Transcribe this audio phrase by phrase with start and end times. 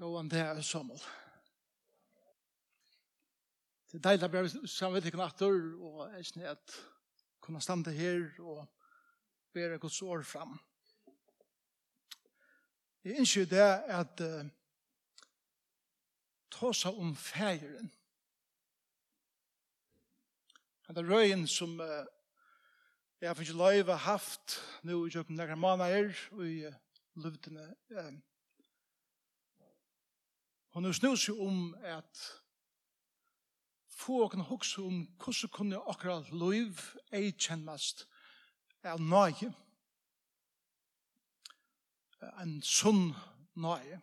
[0.00, 1.02] gå an det er sommer.
[3.90, 6.76] Det er deilig at vi skal vite knatter, og jeg synes at
[7.40, 8.68] kunne stande her og
[9.52, 10.58] bære Guds år fram.
[13.04, 13.66] Jeg innskyr det
[13.98, 14.46] at uh,
[16.52, 17.92] ta seg om feiren.
[20.88, 22.06] Det er røyen som uh,
[23.20, 26.82] jeg har finnet løyve haft nå i kjøkken nærmere måneder og i uh,
[27.20, 28.12] løvdene uh,
[30.72, 32.20] Og nu snur seg om at
[34.00, 36.78] få åkne hokse om hvordan kunne akkurat liv
[37.12, 38.06] ei kjennast
[38.86, 39.50] av nøye.
[42.40, 43.10] En sunn
[43.58, 44.00] nøye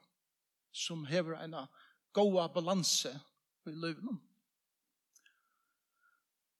[0.75, 1.55] som hever en
[2.13, 3.13] goa balanse
[3.65, 4.17] i livet.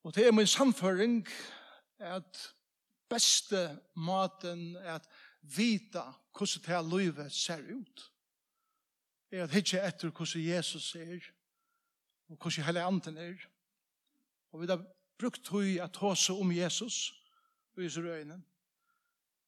[0.03, 1.27] Og det er min samføring
[1.99, 2.53] at
[3.09, 5.09] beste maten er at
[5.41, 8.11] vita hvordan det her livet ser ut
[9.31, 11.19] er at hitje etter hvordan Jesus er,
[12.27, 13.35] og hvordan hele anden er.
[14.51, 14.85] Og vi har
[15.17, 17.23] brukt høy at håse om Jesus,
[17.75, 18.43] og i øyne.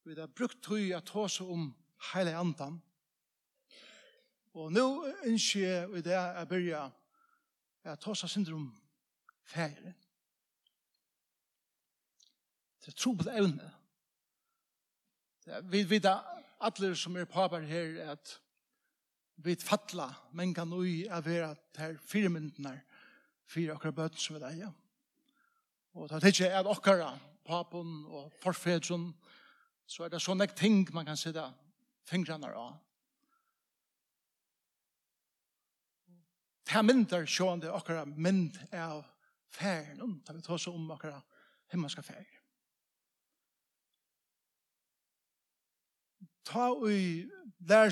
[0.04, 1.74] Vi har brukt høy at håse om
[2.12, 2.82] hele anden.
[4.52, 6.90] Og nå ønsker jeg i det jeg begynner
[7.84, 8.82] at håse syndrom
[9.44, 9.94] fære.
[12.80, 13.72] Det er tro på det evne.
[15.62, 16.22] Vi vet at
[16.60, 18.40] alle som er papar her er at
[19.44, 22.82] vi fatla, men kan ui av vera ter firmyndnar
[23.50, 24.70] fyrir okkar bøtt som vi deia.
[25.96, 27.10] Og det er ikke at okkara,
[27.46, 29.10] papen og forfedren,
[29.86, 31.48] så er det sånne ting man kan sitte
[32.06, 32.76] fingrene av.
[36.70, 39.02] Det myndar sjående okkara mynd av
[39.50, 41.18] færen, da vi tar oss om okkara
[41.72, 42.39] himmelska færen.
[46.44, 47.26] ta i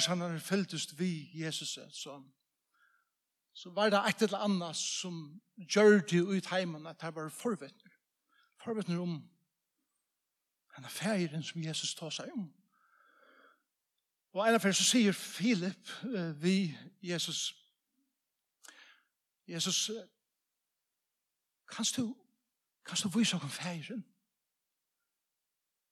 [0.06, 2.22] han fylltust vi Jesus så
[3.54, 7.92] så var det et eller annet som gjør det ut heimen at det var forvittner
[8.64, 9.30] forvittner om
[10.78, 12.54] han er ferien som Jesus tar seg om.
[14.32, 17.48] Og en av så sier Filip uh, vi Jesus
[19.48, 20.04] Jesus uh,
[21.66, 22.14] kan du
[22.86, 24.04] kanst du vise om ferien?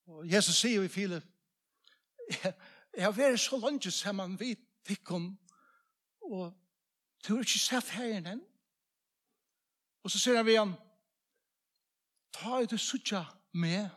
[0.06, 1.24] Og Jesus sier vi Filip
[2.30, 4.54] jeg har vært så langt sammen vi
[4.86, 5.38] tikkum,
[6.20, 6.54] og
[7.26, 8.42] du har ikke sett ferien enn.
[10.06, 10.74] Og så sier han vi han,
[12.34, 13.24] ta i det suttja
[13.58, 13.88] med,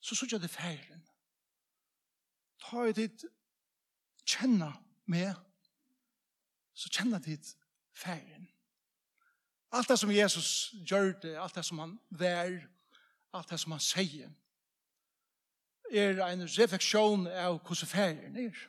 [0.00, 1.02] så suttja det ferien.
[2.62, 3.10] Ta i det
[4.24, 4.70] kjenna
[5.10, 5.34] med,
[6.74, 7.40] så kjenna det
[7.92, 8.48] ferien.
[9.72, 12.56] Alt det som Jesus gjør det, alt det som han vær,
[13.32, 14.32] alt det som han sier,
[15.92, 18.68] er en refleksjon av hvordan ferien er.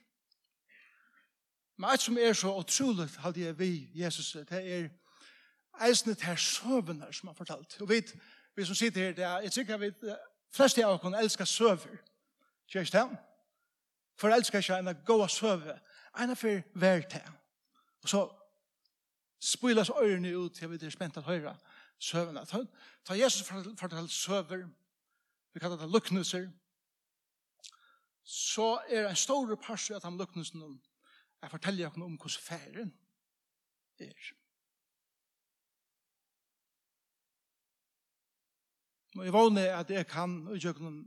[1.78, 4.90] Men alt som er så utrolig, hadde jeg vi, Jesus, det er
[5.82, 7.82] eisende til søvende som han fortalt.
[7.82, 8.02] Og vi,
[8.56, 9.92] vi som sitter her, det er, jeg tror vi,
[10.52, 11.98] fleste av oss elsker søver.
[12.68, 13.18] Kjør ikke det?
[14.18, 15.80] For jeg elsker ikke en god søve.
[16.20, 17.30] En av for hver til.
[18.04, 18.28] Og så
[19.42, 21.56] spyles ørene ut, til vi er spent å høre
[22.00, 22.46] søvende.
[23.06, 23.48] Ta Jesus
[23.80, 24.68] fortalt søver,
[25.54, 26.48] vi kallar det luknuser,
[28.24, 30.80] så er en stor pars at han lukkner seg noen
[31.44, 32.94] jeg forteller dere om hvordan færen
[34.00, 34.30] er.
[39.16, 41.02] Og jeg vågner at jeg kan utgjøre noen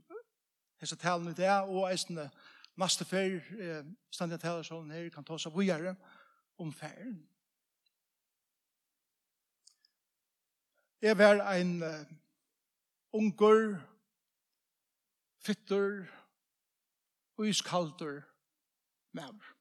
[0.81, 2.28] hese talen i det, og eisene
[2.77, 5.97] neste fær, eh, stendig taler sånn her, kan ta seg vujere
[6.60, 7.16] om færen.
[11.00, 12.04] Jeg var en uh,
[13.12, 13.81] unger,
[15.44, 16.06] fytter,
[17.36, 18.20] og iskaldur
[19.16, 19.52] maver.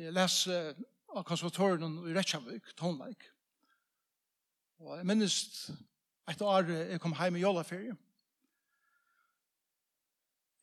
[0.00, 0.72] Jeg les uh,
[1.12, 3.26] av konservatoren i Reykjavik, Tonleik.
[4.80, 5.34] Og jeg minnes
[6.30, 7.96] et år jeg kom hjem i jolaferie.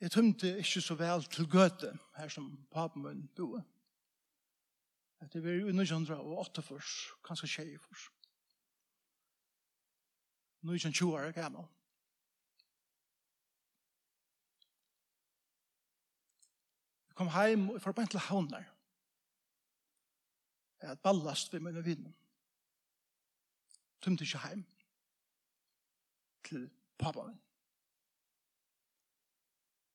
[0.01, 3.63] Jeg tømte ikke så vel til Gøte, her som papen min boet.
[5.33, 8.13] Det var jo 1908 først, kanskje tjej først.
[10.61, 11.65] 1920 år gammel.
[17.17, 18.65] kom heim og forbent til havnar.
[20.81, 22.15] Jeg hadde ballast ved mine vinn.
[24.01, 24.65] Tømte ikke heim
[26.45, 26.69] til
[27.01, 27.39] pappa min.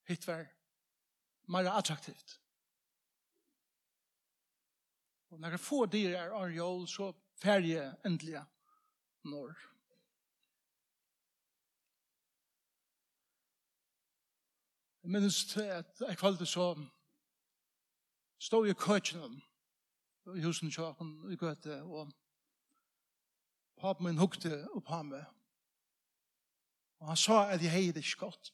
[0.07, 0.43] Hitt var
[1.47, 2.39] mer attraktivt.
[5.31, 8.43] Og når jeg får dyr er av jól, så færje endelig
[9.23, 9.55] når.
[15.03, 16.67] Jeg minnes til at jeg kvalgte så
[18.43, 19.41] stod i køkken
[20.35, 22.11] i husen kjøkken i gøte, og
[23.79, 25.23] papen min hukte opp ham med.
[26.99, 28.53] Og han sa at jeg hei det ikke godt.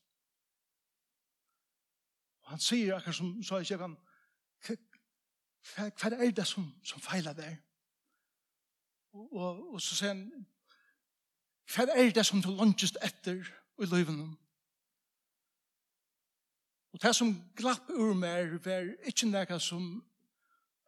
[2.41, 3.97] Og han sier akkurat som sa jeg kan,
[5.75, 7.57] hva er det som, som feiler der?
[9.13, 10.45] Og, og, og så sier han,
[11.73, 13.41] hva er det som du lønges etter
[13.81, 14.33] i løyvene?
[16.93, 19.89] Og det som glapp ur meg var ikke noe som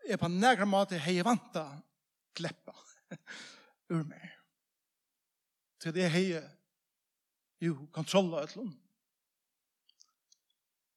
[0.07, 1.65] er på nærmere måte hei vanta
[2.35, 2.73] gleppa
[3.91, 4.29] ur meg.
[5.81, 6.25] Til det hei
[7.61, 8.73] jo kontrolla et lund.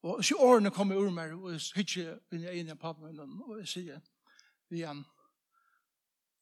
[0.04, 3.68] Og så årene kom ur meg og jeg hittir inn i ene pappen og jeg
[3.68, 4.02] sier
[4.72, 5.00] vi er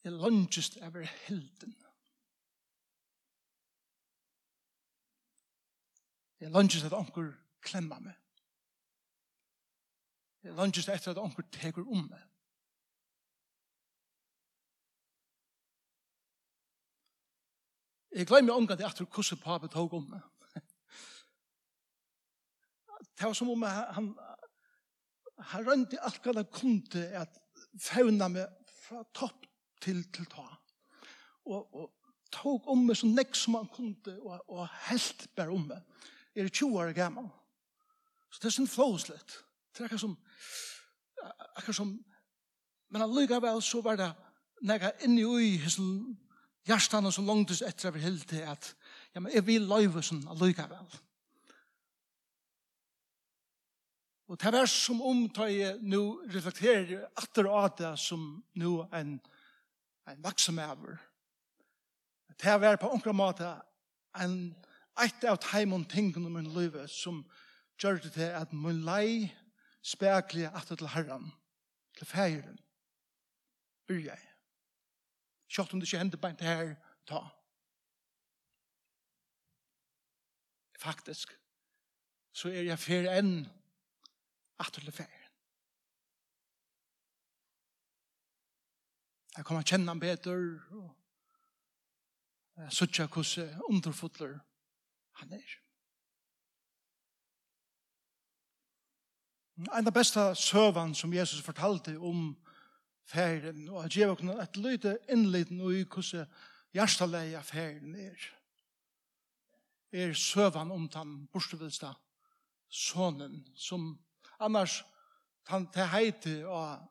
[0.03, 1.77] jeg lønnsest over helden.
[6.43, 7.29] Jeg lønnsest at anker
[7.63, 8.22] klemmer meg
[10.43, 12.23] langest etter at onkur teker om meg.
[18.13, 20.21] Jeg glemmer omgang til etter hvordan papet tog om meg.
[23.17, 24.11] Det var som om han,
[25.39, 27.39] han rønte alt hva han kunne at
[27.81, 29.47] fauna meg fra topp
[29.83, 30.45] til til ta.
[31.49, 31.89] Og, og
[32.33, 35.81] tog om meg så nekk som han kunne og, og helt bare om meg.
[36.35, 37.31] Jeg er 20 år gammel.
[38.33, 39.39] Så det er sånn flåslet.
[39.73, 40.17] Det er akkur som,
[41.57, 41.93] akkur som,
[42.93, 44.11] men allikevel så var det
[44.69, 46.19] nega inni ui hisson
[46.69, 48.75] hjertan som så langtus etter over til at
[49.15, 50.93] ja, men jeg vil løyve sånn allikevel.
[54.33, 59.19] Og det er som om ta jeg nu reflekterer atter av det som nu en,
[60.09, 61.01] en vaksam over.
[62.41, 63.51] Det var på omkring måte
[64.17, 64.55] en
[65.01, 67.21] eit av teimon tingene min løyve som
[67.81, 69.29] gjør det til at min lei
[69.83, 71.33] spekler at til herren,
[71.99, 72.59] til feiren,
[73.87, 74.29] byrja jeg.
[75.53, 76.75] Kjøtt om det ikke hender beint her,
[77.07, 77.21] ta.
[80.79, 81.35] Faktisk,
[82.33, 83.35] så er jeg fer enn
[84.63, 85.19] at til feiren.
[89.37, 90.33] Jeg kommer kjenne han bedre,
[90.77, 90.91] og
[92.57, 94.39] jeg sørger hvordan underfotler
[95.21, 95.55] han er.
[99.71, 102.33] En av beste søvann som Jesus fortalte om
[103.07, 106.31] ferien, og at jeg kunne et løyde innliten og i hvordan
[106.75, 108.29] hjertaleie ferien er,
[109.93, 111.93] er søvann om den bortstøvelste
[112.73, 113.99] sonen, som
[114.41, 114.81] annars
[115.51, 116.89] han til heite av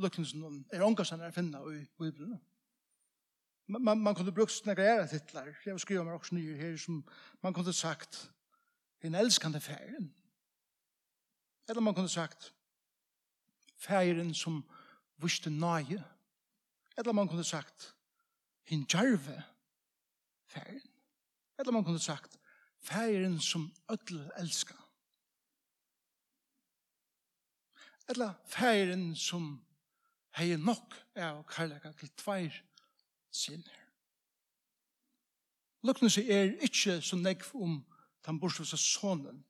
[0.00, 2.40] lukkensen er ångasen er finna i Bibelen.
[3.66, 6.74] Man, man, man kunne brukt sånne greier titler, jeg vil skrive meg også nye her,
[6.76, 7.02] som
[7.44, 8.26] man kunne sagt,
[9.02, 10.10] en elskande ferien,
[11.72, 12.54] Eller man kunne sagt,
[13.76, 14.58] feiren som
[15.16, 16.04] viste nøye.
[16.98, 17.94] Eller man kunne sagt,
[18.62, 19.42] hin jarve
[20.44, 20.90] feiren.
[21.58, 22.36] Eller man kunne sagt,
[22.78, 24.74] feiren som ødel elska.
[28.08, 29.64] Eller feiren som
[30.36, 32.58] hei nok er av karlaka til tveir
[33.32, 33.80] sinner.
[35.88, 37.80] Lukknes er ikkje så negv om
[38.26, 39.40] den bortsvisa sonen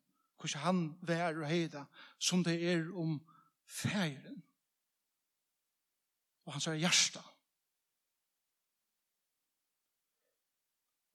[0.43, 1.85] hvordan han vær og heida,
[2.19, 3.21] som det er om
[3.67, 4.43] feiren.
[6.45, 7.23] Og han sier hjärsta.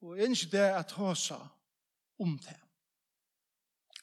[0.02, 1.40] Og ikke det at høsa
[2.20, 2.56] om det.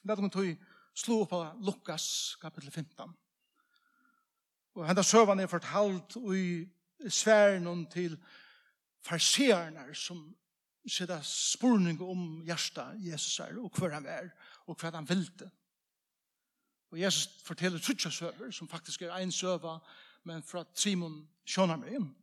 [0.03, 0.55] Det er tog
[0.93, 3.15] slå på Lukas kapitel 15.
[4.75, 6.67] Og henda søvann er fortalt i
[7.09, 8.17] sværen til
[9.01, 10.35] farseerne som
[10.85, 14.29] sier spurning om hjärsta Jesus er og hver han er.
[14.29, 15.49] Og og hva han vilte.
[16.91, 19.77] Og Jesus forteller trutja søver, som faktisk er en søva,
[20.23, 22.15] men fra Simon Sjønarmøyen,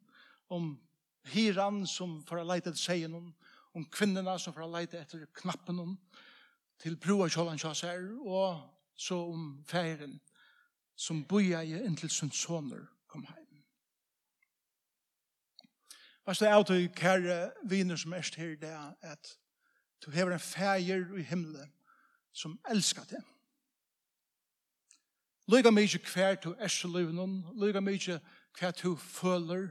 [0.48, 0.80] om
[1.24, 3.30] hiran som får a leite etter seien om,
[3.74, 5.96] om kvinnerna som får a leite etter knappen om,
[6.82, 8.62] til broa kjålan kjåsar, og
[8.98, 10.18] så om feiren
[10.96, 13.62] som boja i inntil sin soner kom heim.
[16.26, 17.38] Vars det av til kære
[17.70, 19.32] viner som erst her i det, at
[20.04, 21.72] du hever en feir i himmelen,
[22.32, 23.20] som elskar det.
[25.50, 28.20] Lyga mykje hver du er til løvnen, lyga mykje
[28.58, 29.68] hver du føler,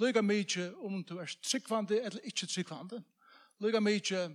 [0.00, 3.02] lyga mykje om du er tryggvande eller ikkje tryggvande,
[3.60, 4.26] lyga mykje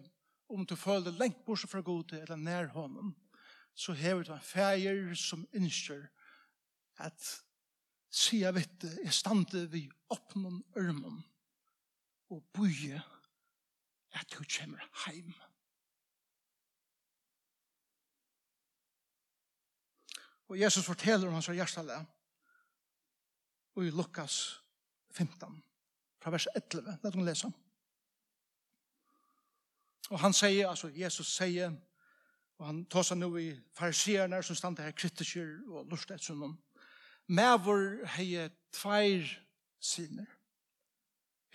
[0.50, 3.16] om du føler lengt borse fra gode eller nær hånden,
[3.76, 6.10] så hever du en feir som innskjer
[6.98, 7.30] at
[8.12, 11.22] sia vitte er stande vi oppnån ørmen
[12.32, 13.00] og boje
[14.12, 15.32] at du kommer heim.
[15.32, 15.51] Heim
[20.52, 21.96] Og Jesus forteller om hans hjertale
[23.76, 24.60] og i Lukas
[25.16, 25.64] 15,
[26.20, 26.98] fra vers 11.
[27.04, 27.52] La oss lese.
[30.12, 31.72] Og han sier, altså Jesus sier,
[32.60, 33.48] og han tar seg nå i
[33.80, 36.58] fariserne som stand her kritiker og lurt etter noen.
[37.32, 39.32] Mævor hei tveir
[39.80, 40.28] siner.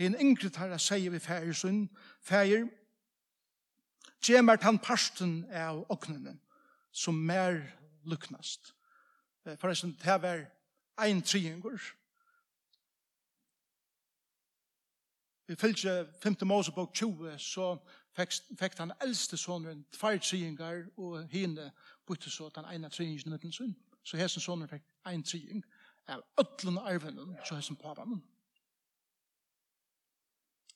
[0.00, 1.84] Hei en yngre tar jeg sier vi færir sin,
[2.24, 2.64] færir,
[4.26, 6.38] Gjemert han parsten av åknene,
[6.90, 7.60] som mer
[8.08, 8.72] luknast.
[9.54, 10.46] Forresten, det var
[10.98, 11.78] ein triangur.
[15.46, 16.36] Vi fylgje 5.
[16.42, 17.76] Mosebok 20, så
[18.16, 21.70] fekk han eldste sonen tvær triangar, og hine
[22.06, 23.76] bytte så den ene triangen mittens sin.
[24.02, 25.62] Så hesen sonen fekk ein triang
[26.10, 28.18] av ötlun arvenen, så hesen pavan.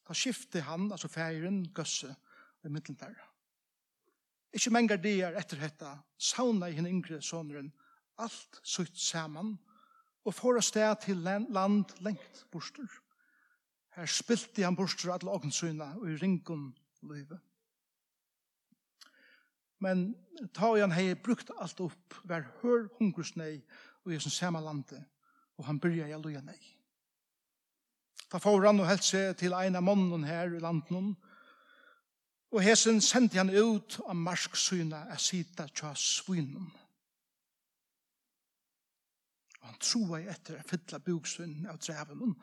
[0.07, 2.15] Da skifte han, altså feiren, gøsse,
[2.65, 3.15] i mittlen der.
[4.53, 7.73] Ikke mengar dier etter hetta, sauna i henne yngre sonen,
[8.21, 9.57] alt sutt saman,
[10.25, 12.89] og får av sted til land lengt borster.
[13.97, 16.71] Her spilte han borster at lagensøyna og i ringen
[17.03, 17.41] løyve.
[19.81, 20.11] Men
[20.55, 23.63] ta han hei brukt alt opp, vær hør hungersnei
[24.05, 25.01] og i sin samme lande,
[25.57, 26.61] og han byrja i alluja nei.
[28.31, 31.15] Ta får han og seg til ein av månen her i landen,
[32.51, 36.71] og hesen sendte han ut av marsksyna a sita tja svinum.
[39.61, 42.35] Og han troa i etter a fylla buksvinnen av treven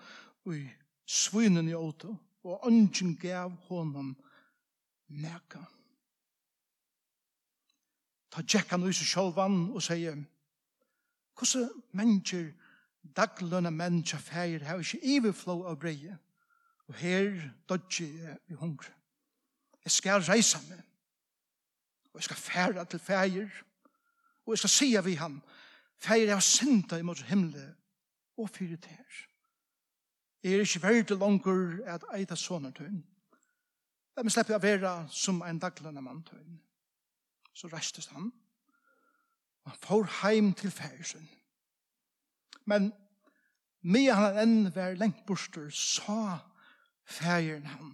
[0.45, 0.63] og i
[1.07, 2.13] svinen i åto
[2.47, 4.13] og ungen gav honom
[5.07, 5.63] neka.
[8.31, 10.17] Ta tjekk han ut sjálvan og sier
[11.37, 12.49] hvordan mennesker
[13.17, 16.17] daglønne menn feir har ikke iverflå av breie
[16.87, 18.91] og her dodge jeg i hungre.
[19.83, 20.83] Jeg skal reisa meg
[22.11, 23.47] og jeg skal færa til feir
[24.45, 25.41] og jeg skal sia vi han
[26.03, 27.65] Feir av synda mot himle
[28.37, 29.23] og fyrir ter.
[30.43, 33.01] Jeg er ikke verdt langer at eita sånne tøyn.
[34.15, 36.59] La meg slippe å være som en daglende mann tøyn.
[37.53, 38.29] Så restes han.
[39.67, 41.25] Han får heim til færsen.
[42.65, 42.91] Men
[43.81, 46.39] med han enn var lengt borster, sa
[47.05, 47.91] færen han.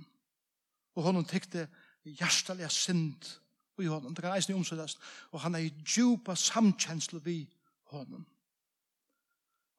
[0.96, 1.68] Og honom tykte
[2.04, 3.28] hjertelig synd
[3.78, 4.14] og i honom.
[4.16, 4.98] Det kan eisen omsøttes.
[5.32, 7.38] Og han er i djupa samkjensle vi
[7.94, 8.26] honom.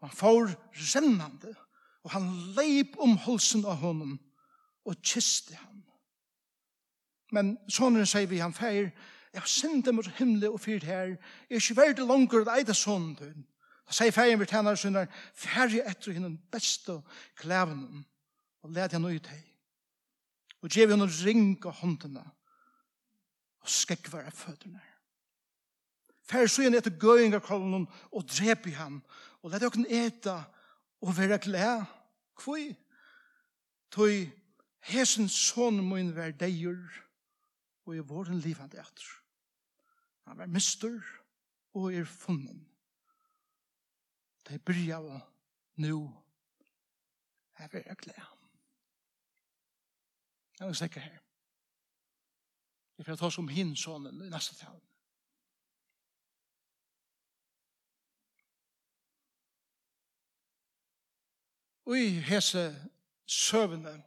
[0.00, 0.54] Og Han får
[0.94, 1.54] rennande,
[2.04, 4.18] og han leip om holsen av honom,
[4.84, 5.80] og kiste han.
[7.32, 8.90] Men sonen sier vi, han feir,
[9.32, 11.16] jeg har sender mot himmelen og fyrt her,
[11.48, 13.34] jeg er ikke verdt langer å eide sonen til.
[13.84, 17.00] Da sier feiren vi tjener sønner, færre etter henne beste
[17.40, 18.04] klævene,
[18.62, 19.42] og led henne ut hei.
[20.62, 22.24] Og gjev henne ring av håndene,
[23.64, 24.93] og skekvar av føtterne.
[26.24, 29.02] Fær så igjen etter gøyngarkollen og drep i ham.
[29.44, 30.38] Og let dere eta
[31.04, 31.84] og være glad.
[32.40, 32.72] Kvoi?
[33.92, 34.24] Tøy
[34.88, 36.80] hesen son min vær deir
[37.84, 39.10] og i våren livande etter.
[40.24, 40.96] Han var mister
[41.74, 42.64] og er funnen.
[44.48, 45.20] Det bryr av
[45.80, 45.98] nu
[47.56, 48.32] er være glad.
[50.58, 51.20] Jeg vil snakke her.
[52.98, 54.82] Jeg får ta som hin sonen i neste talen.
[61.92, 62.90] i hese
[63.26, 64.02] søvende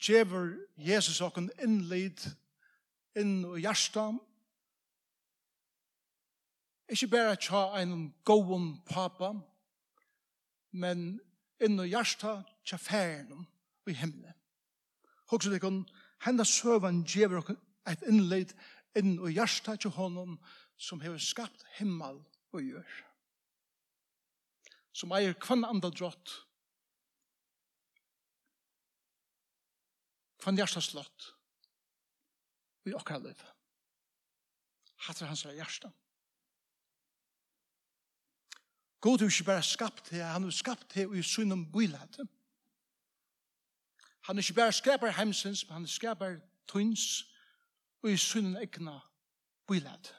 [0.00, 2.20] djever Jesus okken innlid
[3.16, 4.18] inn i hjertet.
[6.92, 9.32] Ikke bare tja en gåen papa,
[10.76, 11.06] men
[11.62, 13.46] inn i hjertet tja færen
[13.88, 14.36] i himmelen.
[15.30, 15.82] Hokkje det kan
[16.26, 18.52] henda søvan djever okken et innlid
[18.98, 20.36] inn og hjertet tja honom
[20.76, 22.20] som hever skapt himmel
[22.52, 23.05] og gjør
[24.96, 26.32] som eier kvann andre drott.
[30.40, 31.32] Kvann hjärsta slott.
[32.86, 33.42] Vi okkar liv.
[35.06, 35.90] Hattar hans er hjärsta.
[39.00, 42.24] God er ikke bare skapt her, han er skapt her i sunnum bylade.
[44.26, 47.26] Han er ikke bare skapar hemsens, men han er skapar tøyns
[48.02, 48.96] og i sunnum egna
[49.68, 50.14] bylade.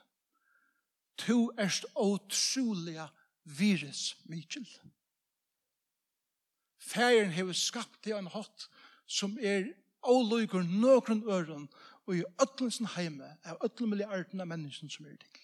[1.18, 3.08] Tu erst åtsuliga
[3.48, 4.68] virus mykjel.
[6.78, 8.68] Færen hever skapt det en hatt
[9.08, 9.72] som er
[10.08, 11.68] avløyker nøkron øren
[12.08, 15.44] og i øtlensen heime av øtlen milliarden av mennesken som er til.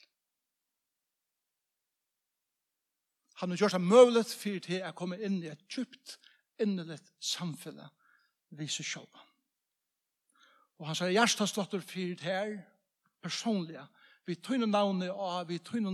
[3.41, 6.17] Han har gjort seg møvlet for til å komme inn i et djupt,
[6.62, 7.91] innelig samfunnet
[8.55, 9.24] vi seg selv.
[10.79, 12.53] Og han sier hjerteslotter for til her
[13.24, 13.83] personlige,
[14.24, 15.91] vi tøyne navnet og vi tøyne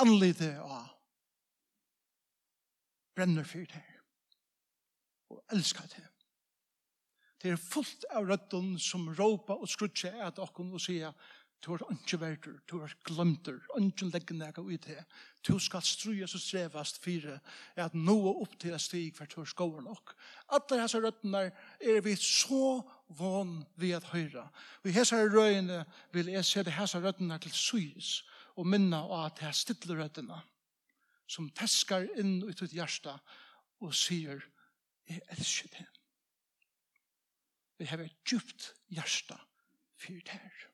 [0.00, 0.88] anlite av
[3.16, 3.84] brenner for det
[5.30, 6.06] og elskar det.
[7.40, 11.14] Det er fullt av røddun som råpa og skrutja at okkon og sier
[11.60, 13.58] Du har ikke verdur, du har glemt der,
[14.16, 15.02] ikke legger noe ut det.
[15.44, 17.34] Du skal strues og strevast fire,
[17.76, 19.46] at nå er opp til et stig for du har
[19.84, 20.14] nok.
[20.48, 21.42] Alle disse røttene
[21.80, 22.80] er vi så
[23.18, 24.48] van vi at Og
[24.84, 28.24] Vi disse røyene vil jeg se det hese røttene til syes,
[28.60, 30.40] og minna og at jeg stiller røddene
[31.30, 33.16] som teskar inn ut ut hjärsta
[33.80, 34.42] og sier
[35.08, 35.86] jeg elsker det
[37.80, 39.38] vi har et djupt hjärsta
[39.96, 40.66] for det her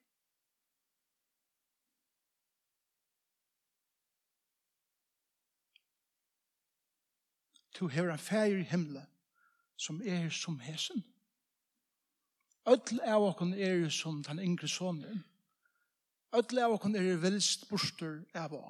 [7.76, 9.06] Du hever en fæger i himmelen
[9.76, 11.02] som er som hesen.
[12.68, 15.24] Ødel av okken er som den yngre sonen
[16.35, 18.64] Ødle av okken er vilst borster av å.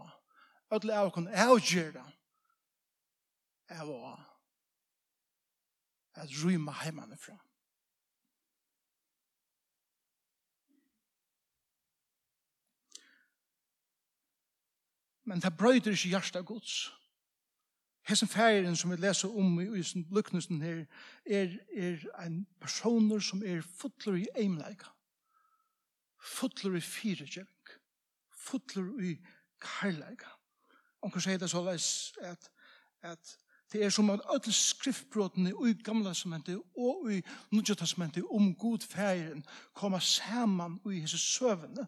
[0.75, 1.59] Ødle av okken er å
[3.69, 4.15] av å.
[6.17, 7.37] At rymme heimene fra.
[15.27, 16.93] Men det brøyder ikke hjertet gods.
[18.07, 20.05] Hesen ferien som vi leser om i Øysen
[20.63, 20.85] her,
[21.27, 24.93] er, er en personer som er fotler i eimleika
[26.26, 27.73] fotler i fyregjøving,
[28.47, 29.16] fotler i
[29.62, 30.33] karlæga.
[31.06, 31.88] hva sier det så leis
[32.25, 32.50] at,
[33.02, 33.37] at
[33.73, 38.78] det er som at alle skriftbrotene i gamla testamentet og i nødja testamentet om god
[38.78, 41.87] færen kommer saman i hese søvende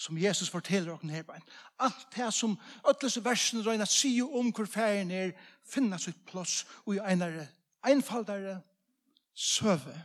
[0.00, 1.42] som Jesus forteller okken her bein.
[1.78, 6.66] Alt det som alle disse versene røyna sier om hvor færen er finnes ut plass
[6.86, 7.48] og i einare,
[7.84, 8.60] einfaldare
[9.34, 9.92] søve.
[9.92, 10.02] Søve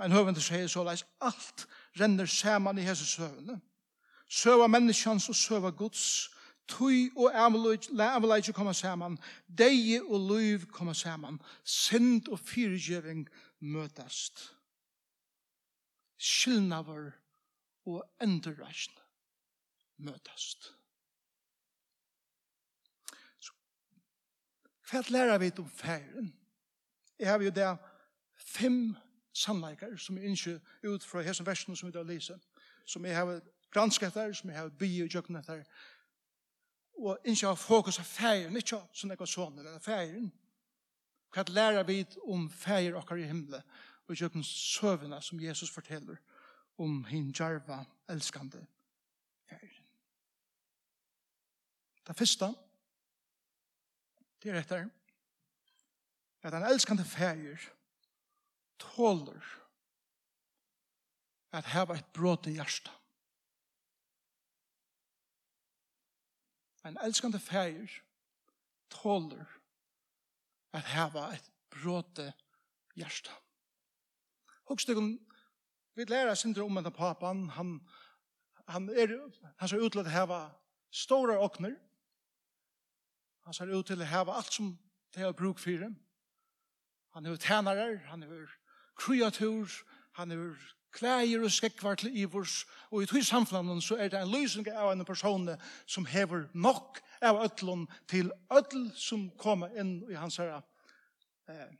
[0.00, 1.66] Ein høvende sier så leis, alt
[2.00, 3.58] renner saman i hese søvende.
[4.30, 6.30] Søva menneskjans og søva gods,
[6.70, 13.26] tøy og avleidje kommer saman, deie og løyv kommer saman, synd og fyrirgjøring
[13.60, 14.46] møtast.
[16.16, 17.10] Skilnaver
[17.88, 18.96] og endurreisn
[20.04, 20.72] møtast.
[24.90, 26.32] Hva lærer vi om færen?
[27.18, 27.68] Jeg har jo det
[28.36, 28.96] fem
[29.32, 32.38] sannleikar som er innkjø ut fra hesen versen som vi da lyser,
[32.86, 33.40] som jeg har
[33.70, 35.64] gransket der, som jeg har by og jøkken der,
[36.98, 40.30] og innkjø av fokus av færen, ikke sånn jeg var sånn, men av færen.
[41.30, 43.62] Hva lærer vi om færen okkar i himmelen,
[44.10, 46.18] og jøkken søvende som Jesus forteller
[46.80, 48.64] om hin jarva elskande
[49.48, 49.76] færen.
[52.06, 52.48] Det første,
[54.42, 54.88] det er etter,
[56.42, 57.58] at han elskande færen,
[58.80, 59.44] tåler
[61.52, 62.92] at hava et bråd i hjertet.
[66.86, 67.90] En elskande feir
[68.90, 69.46] tåler
[70.72, 72.30] at hava et bråd i
[73.02, 73.34] hjertet.
[74.70, 75.16] Hokstegum,
[75.98, 77.80] vi lærer sindra om enda papan, han,
[78.68, 79.16] han er,
[79.58, 80.44] han ser ut til å hava
[80.94, 81.74] stora åkner,
[83.44, 84.76] han ser ut til å hava alt som
[85.10, 85.90] det er bruk for
[87.14, 88.59] Han er tænare, han er
[89.00, 89.70] kreatur,
[90.18, 90.54] han er
[90.92, 94.92] klæger og skekvar til ivurs, og i tog samfunnet så er det en løsning av
[94.92, 95.48] en person
[95.86, 100.62] som hever nok av øtlån til øtl som kommer inn i hans herre
[101.48, 101.70] eh,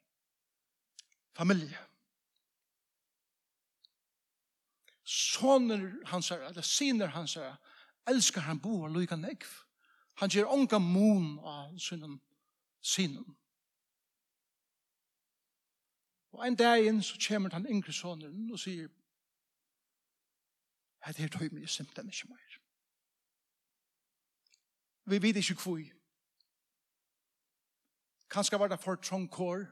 [1.37, 1.78] familie.
[5.04, 7.56] Soner hans herre, eller siner hans herre,
[8.06, 9.48] elskar han boar lykka negv.
[10.20, 12.20] Han gjør onga mun av sinnen
[12.80, 13.24] synen.
[16.40, 18.88] Og en dag inn så kommer han yngre sonen og sier,
[21.05, 22.55] at er tøy meg simpelthen ikke mer.
[25.12, 25.83] Vi vet ikke hvor.
[28.33, 29.66] Kanskje var det for trångkår.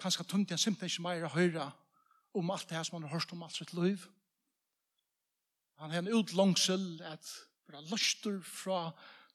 [0.00, 1.66] Kanskje tømte jeg simpelthen ikke mer å høre
[2.32, 4.06] om alt det her som han har hørt om alt sitt liv.
[5.76, 7.34] Han har en utlangsel at
[7.66, 8.80] det var løster fra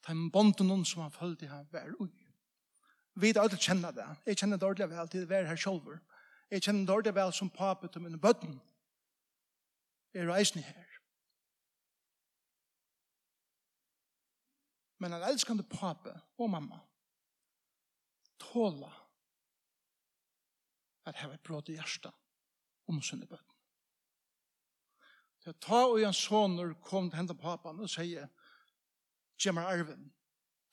[0.08, 2.19] den bonden som han følte han var ui.
[3.14, 4.06] Vi er alle kjenner det.
[4.26, 5.88] Jeg kjenner det ordentlig vel til å være her selv.
[6.50, 8.60] Jeg kjenner det ordentlig vel som pape til mine bøtten.
[10.14, 10.86] Jeg reiser her.
[15.00, 16.80] Men en elskende pape og mamma
[18.40, 18.96] tåler
[21.08, 22.12] at hava et bråd i hjertet
[22.90, 23.46] om sinne bøtten.
[25.40, 28.28] Så ta og en soner kom til hendet papan og sier,
[29.40, 30.10] Gjemmer arven,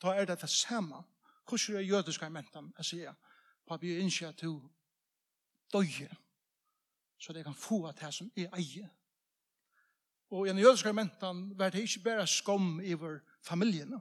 [0.02, 1.00] ta er det det samme
[1.48, 2.60] Hvordan er jødisk jeg mente?
[2.78, 3.14] Jeg sier,
[3.68, 4.62] papi, jeg innskjer at du
[5.74, 6.10] døye,
[7.18, 8.90] så det kan få at det som er eie.
[10.30, 13.96] Og i en jødisk mentan var det ikke bare skom over familien.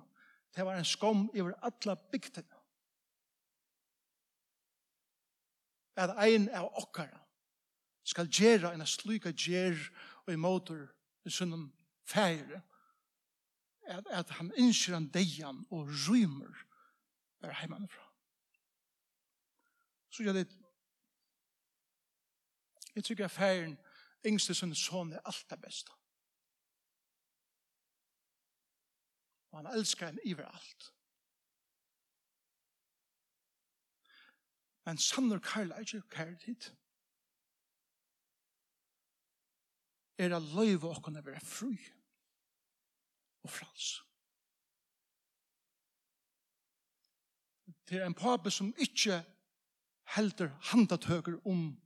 [0.57, 2.57] Det var en skom over alle bygtene.
[5.97, 7.23] At ein av okkara
[8.05, 9.79] skal gjera en sluka gjer
[10.27, 10.83] og i motor
[11.25, 11.73] i sunnum
[12.05, 12.61] fære
[13.87, 16.66] at, at han innskjer han deian og rymer
[17.41, 18.07] bare heimanifra.
[20.11, 20.47] Så gjør det
[22.97, 23.79] Jeg tykker at feiren
[24.27, 25.93] yngste sin son, er alt det beste.
[29.51, 30.93] Og han elsker en iver alt.
[34.85, 36.73] Men sannur Karl er ikke kært hit.
[40.19, 41.75] Er det løyve å kunne være fri
[43.45, 43.89] og frals.
[47.87, 49.23] til en pape som ikke
[50.17, 51.83] helder handatøker om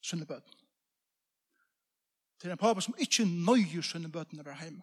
[0.00, 0.54] sønne bøten.
[2.38, 4.82] Til en pape som ikke nøyer sønne bøten over hjemme.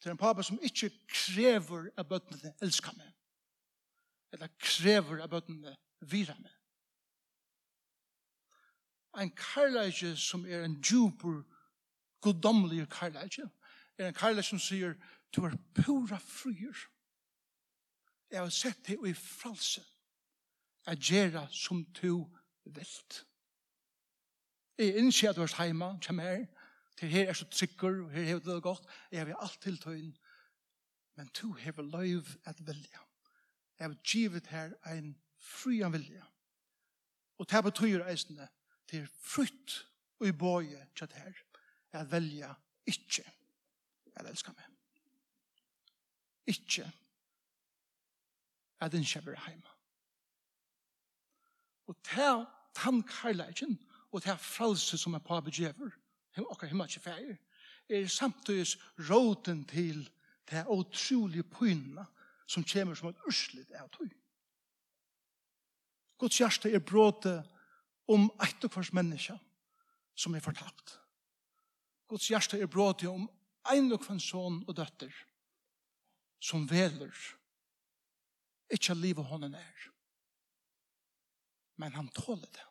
[0.00, 3.12] Til en pape som ikke krever at bøtene elsker meg.
[4.32, 6.52] Eller krever at bøtene virer meg.
[9.18, 11.42] En karlage som er en djuper,
[12.20, 13.48] goddomlig karlage,
[13.98, 14.94] er en karlage som sier,
[15.34, 16.76] du er pura fryr.
[18.30, 19.82] Jeg har sett det i fralse.
[20.86, 22.26] Jeg gjør som du
[22.64, 23.24] vilt.
[24.78, 26.46] Jeg innskjer at du er hjemme, kommer her.
[26.98, 28.86] Til her er så trykker, og her er det godt.
[29.12, 30.16] Jeg har alt til tøyen.
[31.16, 33.00] Men du har lov at vilja.
[33.78, 36.24] Jeg har givet her en fri av vilja.
[37.38, 38.48] Og det betyr eisene
[38.90, 39.86] til frutt
[40.18, 41.42] og i bøye til her.
[41.92, 42.54] Jeg velja
[42.86, 43.24] ikke.
[44.14, 44.64] Jeg elsker meg.
[46.46, 46.90] Ikke
[48.80, 49.74] at den kjøper hjemme.
[51.88, 53.78] Og til tann karlægen,
[54.12, 55.90] og til frelse som er på djever,
[56.36, 57.36] og hjemme ikke feir,
[57.88, 58.66] er samtidig
[59.10, 60.10] råden til
[60.50, 62.06] det utrolige pynene
[62.46, 64.10] som kommer som et urslit av tog.
[66.18, 67.42] Guds hjerte er bråte
[68.08, 69.36] om et og hvers menneske
[70.18, 70.98] som er fortapt.
[72.08, 73.28] Guds hjerte er bråte om
[73.70, 75.12] ein og hvers son og døtter
[76.40, 77.12] som veler
[78.70, 79.84] Ikke livet hånden er.
[81.76, 82.66] Men han tåler det.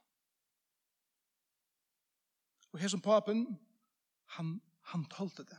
[2.71, 3.45] Og her som papen,
[4.37, 5.57] han, han tålte det.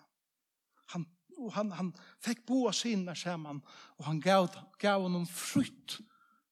[0.93, 1.07] Han,
[1.39, 3.63] og han, han fikk boa sinne sammen,
[3.97, 5.99] og han gav, gav honom frutt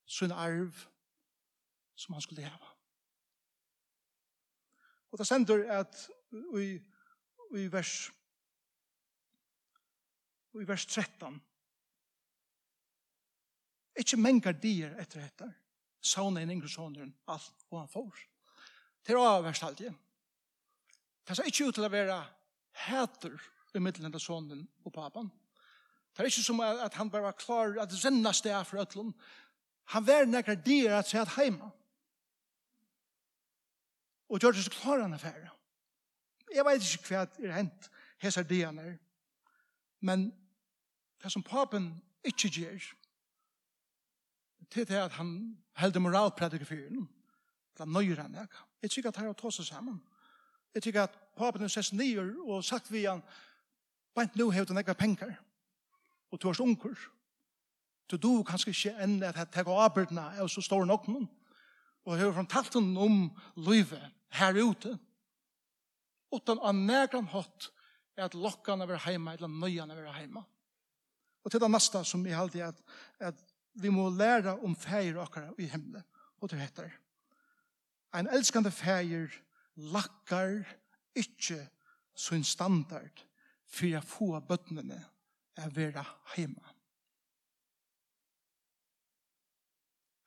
[0.07, 0.73] sin arv
[1.97, 2.73] som han skulle heva.
[5.13, 6.09] Og det sender at
[6.59, 6.77] i,
[7.57, 8.09] i vers
[10.57, 11.37] i vers 13
[13.97, 15.53] Ikke mengar dier etter etter.
[16.01, 18.21] Sauna en yngre sonen alt og han får.
[19.07, 19.97] Til avverst alt igjen.
[21.27, 22.19] Det er ikke ut til å være
[22.87, 23.35] hæter
[23.75, 25.31] i middelen av sonen og papan.
[26.15, 29.11] Det er ikke som at han bare var klar at det renna sted for øtlen.
[29.93, 31.69] Han var nekker dier at seg at heima.
[34.29, 35.53] Og gjør det så klar han affæra.
[36.55, 37.91] Jeg vet ikke hva er hent
[38.23, 38.99] hesar er
[40.01, 40.33] Men
[41.23, 41.91] det som papen
[42.25, 42.83] ikke gjør,
[44.71, 47.07] til det at han heldur moralprediker for henne.
[47.85, 48.47] er nøyer han jeg.
[48.83, 50.01] Jeg tykker at han har tåst seg sammen.
[50.75, 53.23] Jeg tykker at papen er sess nyer og sagt vi han
[54.17, 55.35] bænt nu hevde han ikke penger.
[56.31, 56.67] Og du er så.
[58.11, 61.29] Du du kanskje ikke enn at jeg tar avbyrdene er så stor nok noen.
[62.07, 64.99] Og jeg har fortalt henne om livet her ute.
[66.33, 67.71] Utan av negran hatt
[68.17, 70.45] er at lokkene er heima eller nøyene er heima.
[71.45, 72.79] Og til det neste som jeg alltid at,
[73.21, 73.43] at
[73.77, 76.05] vi må læra om feir okkara i himmelen.
[76.41, 76.91] Og det heter,
[78.15, 79.33] en elskande feir
[79.77, 80.63] lakkar
[81.17, 81.61] ikkje
[82.17, 83.25] sin standard
[83.67, 84.99] for å få bøttene
[85.61, 86.05] å være
[86.37, 86.73] hjemme.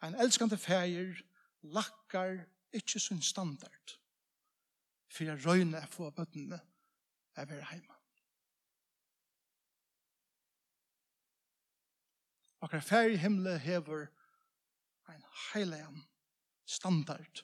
[0.05, 1.17] En elskande feir
[1.61, 2.43] lakkar
[2.75, 3.95] ikkje sin standard
[5.09, 7.98] for å røyne å få bøttene å være hjemme.
[12.61, 14.07] Akkurat fær i himmelen hever
[15.09, 15.85] en heilig
[16.65, 17.43] standard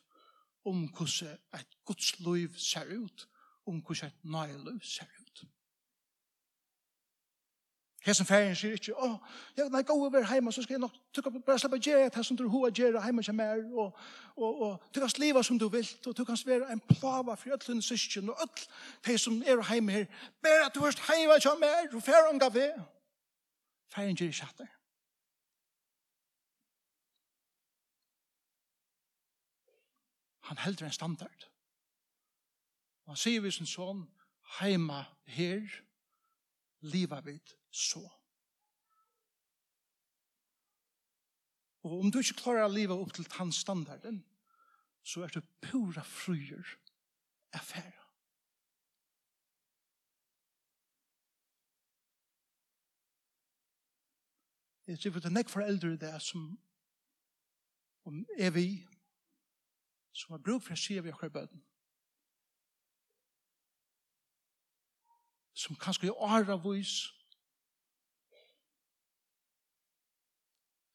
[0.66, 3.28] om hvordan et Guds liv ser ut,
[3.66, 5.46] om hvordan et nøye liv ser ut.
[8.06, 9.16] Hesen færen sier ikke, å,
[9.58, 12.38] jeg ja, gå over hjemme, så skal jeg nok tukka, bare slappe gjøre det som
[12.38, 13.96] du har gjøre hjemme som er, og,
[14.36, 17.56] og, og du kan sliva som du vil, og du kan være en plava for
[17.56, 18.68] alle dine søsken, og alle
[19.08, 20.06] de som er hjemme her,
[20.46, 22.70] bare at du har hjemme som er, og færen gav det.
[23.96, 24.70] Færen sier ikke hatt det.
[30.46, 31.48] Han heldur en standard.
[33.06, 34.06] Og han sier vi som sånn,
[34.60, 35.02] heima
[35.38, 35.66] her,
[36.86, 38.04] liva vid så.
[41.86, 44.24] Og om du ikke klarer å liva opp til hans standarden,
[45.06, 46.66] så er du pura fryer
[47.54, 48.02] affæra.
[54.86, 56.50] Jeg sier for det er nekk foreldre det som
[58.06, 58.68] om er vi
[60.16, 61.64] som har bruk for å si av jeg bøten.
[65.56, 66.94] Som kanskje er åravis.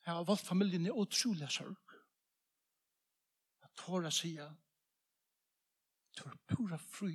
[0.07, 1.97] Jeg har valgt familien i utrolig sorg.
[3.61, 4.57] Jeg tår å si at
[6.17, 7.13] du er pura fri.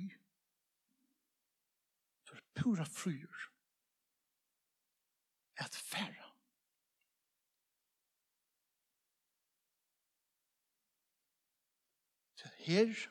[2.26, 3.50] Du er pura fryr.
[5.58, 6.25] Et færre
[12.66, 13.06] her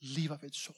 [0.00, 0.74] liva vi så.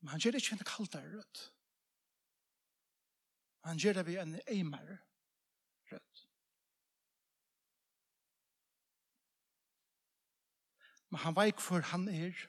[0.00, 1.40] Men han gjør det ikke en kaldere rødt.
[3.66, 4.98] Han gjør det vi en eimere
[5.90, 6.22] rødt.
[11.10, 12.46] Men han veik for han er,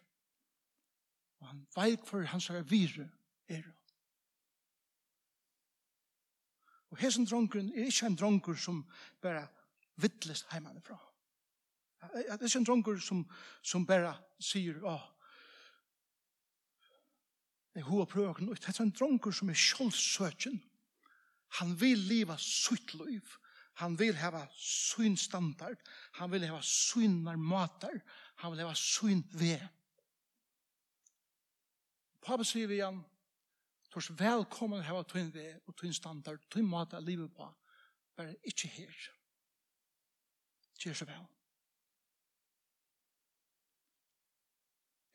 [1.39, 3.09] og han veik for hans er vire
[3.47, 3.76] er.
[6.91, 8.83] Og hesen dronkeren er ikke en dronker som
[9.21, 9.47] bare
[10.01, 10.97] vittlest heimanifra.
[12.13, 13.23] Det er ikke en dronker som,
[13.65, 15.03] som bare sier, åh,
[17.77, 18.57] jeg hoa prøver noe.
[18.57, 20.55] Det er en dronker som er kjølsøkjen.
[21.59, 23.35] Han vil leva sitt liv.
[23.77, 25.77] Han vil hava sin standard.
[26.17, 27.99] Han vil hava sin matar.
[28.41, 29.59] Han vil hava sin ve.
[32.25, 32.97] Pappa sier vi igjen,
[33.97, 37.47] Hvors velkommen hava tøyn vei og tøyn standard, tøyn måte av livet på,
[38.13, 38.99] bare ikkje her.
[40.77, 41.23] Kjer så vel.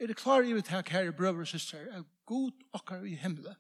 [0.03, 3.55] Er det klar i vittak her, brøver og søster, er god okkar i himmelen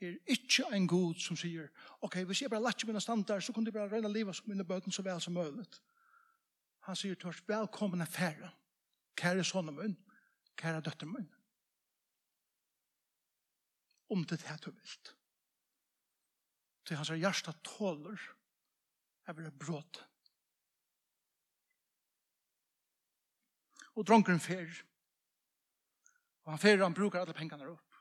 [0.00, 1.70] er ikkje ein god som sier,
[2.02, 4.66] ok, hvis jeg bare latt mine standard, så kunne jeg bare røyna livet som mine
[4.66, 5.66] bøten så vel som mulig.
[6.86, 8.50] Han sier tørs, velkommen affæra,
[9.18, 9.96] kære sonen min,
[10.56, 11.26] kære døtter min
[14.08, 15.14] om det er du vilt.
[16.88, 18.20] Til hans hjärsta tåler
[19.28, 20.00] er vi brått.
[23.98, 24.70] Og dronken fer.
[26.46, 27.96] Og han fer, han brukar alle pengene opp.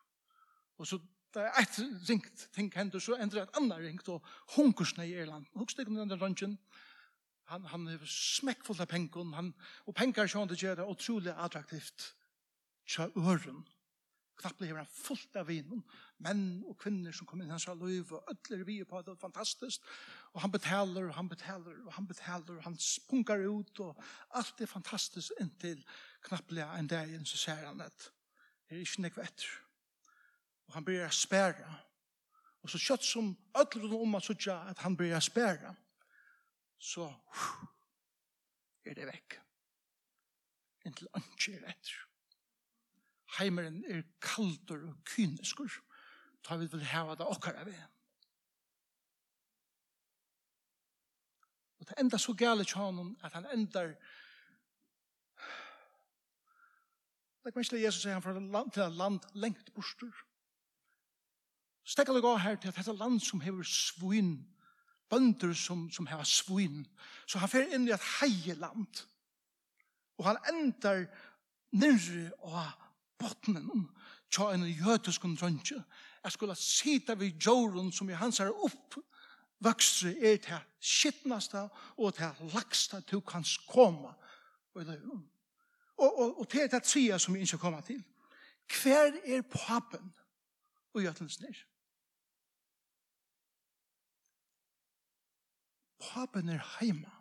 [0.77, 1.01] Og så
[1.35, 4.23] det er ett ringt ting hender, så endrer et annet ringt, og
[4.55, 5.45] hunkersne i Irland.
[5.59, 6.57] Hukkst ikke den dronken.
[7.47, 9.53] han, han er smekkfull av pengen, han,
[9.85, 12.13] og penger er sånn det gjør det utrolig attraktivt.
[12.87, 13.65] Tja øren
[14.37, 15.81] knappt blir han fullt av vinen,
[16.23, 19.85] menn og kvinner som kommer inn i hans liv, og ødler vi på det, fantastisk,
[20.33, 24.03] og han betaler, og han betaler, og han betaler, og han spunkar ut, og
[24.37, 25.81] alt er fantastisk inntil
[26.27, 28.11] knapplig en dag inn, så ser han at
[28.67, 29.51] det er ikke nekve etter.
[30.67, 31.77] Og han blir spæra,
[32.61, 35.73] og så kjøtt som ødler om at sutja at han blir spæra,
[36.77, 37.07] så
[38.85, 39.39] er det vekk.
[40.85, 42.06] Inntil ønsker etter
[43.35, 45.71] heimeren er kaldur og kyniskur,
[46.43, 47.81] ta vi vil hava det okkar av det.
[51.79, 53.95] Og det enda så gale tjanon at han endar
[57.47, 60.11] Det er ikke Jesus sier han fra land til land lengt bostur.
[61.87, 64.33] Stekka det gå her til at dette land som hever svin,
[65.09, 66.81] bønder som, som hever svin,
[67.23, 68.99] så han fer inn i et heie land.
[70.19, 71.05] Og han endar
[71.71, 72.86] nyrre og
[73.19, 73.87] bottnen
[74.29, 75.81] tja en jøtuskun drøntje
[76.23, 78.97] jeg skulle sita vid jorden som i hans er opp
[79.63, 81.63] vøkstre er til skittnaste
[81.97, 84.13] og til laksta til kan koma
[84.75, 84.85] og,
[85.97, 88.03] og, og til det tria som vi ikke kommer til.
[88.67, 90.13] Hver er papen
[90.93, 91.63] og gjøtlens nir
[96.07, 97.11] papen er heima.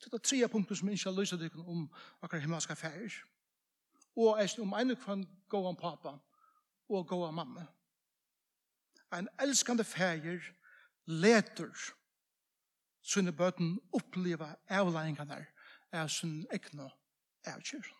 [0.00, 1.90] Det er tre punkter som vi ikke har lyst til om
[2.22, 3.12] akkurat himmelske færer
[4.16, 6.16] og eisen om ene kvann gå om pappa
[6.88, 7.66] og gå om mamma.
[9.12, 10.42] En elskande feir
[11.06, 11.70] leter
[13.06, 15.44] sånne bøten oppleva avleggingene
[15.94, 16.88] av sin egna
[17.46, 17.92] avkjør.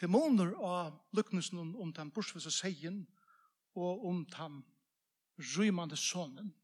[0.00, 3.02] Til måneder av lykkelsen om den bursvise seien
[3.76, 4.62] og om den
[5.56, 6.54] rymande sonen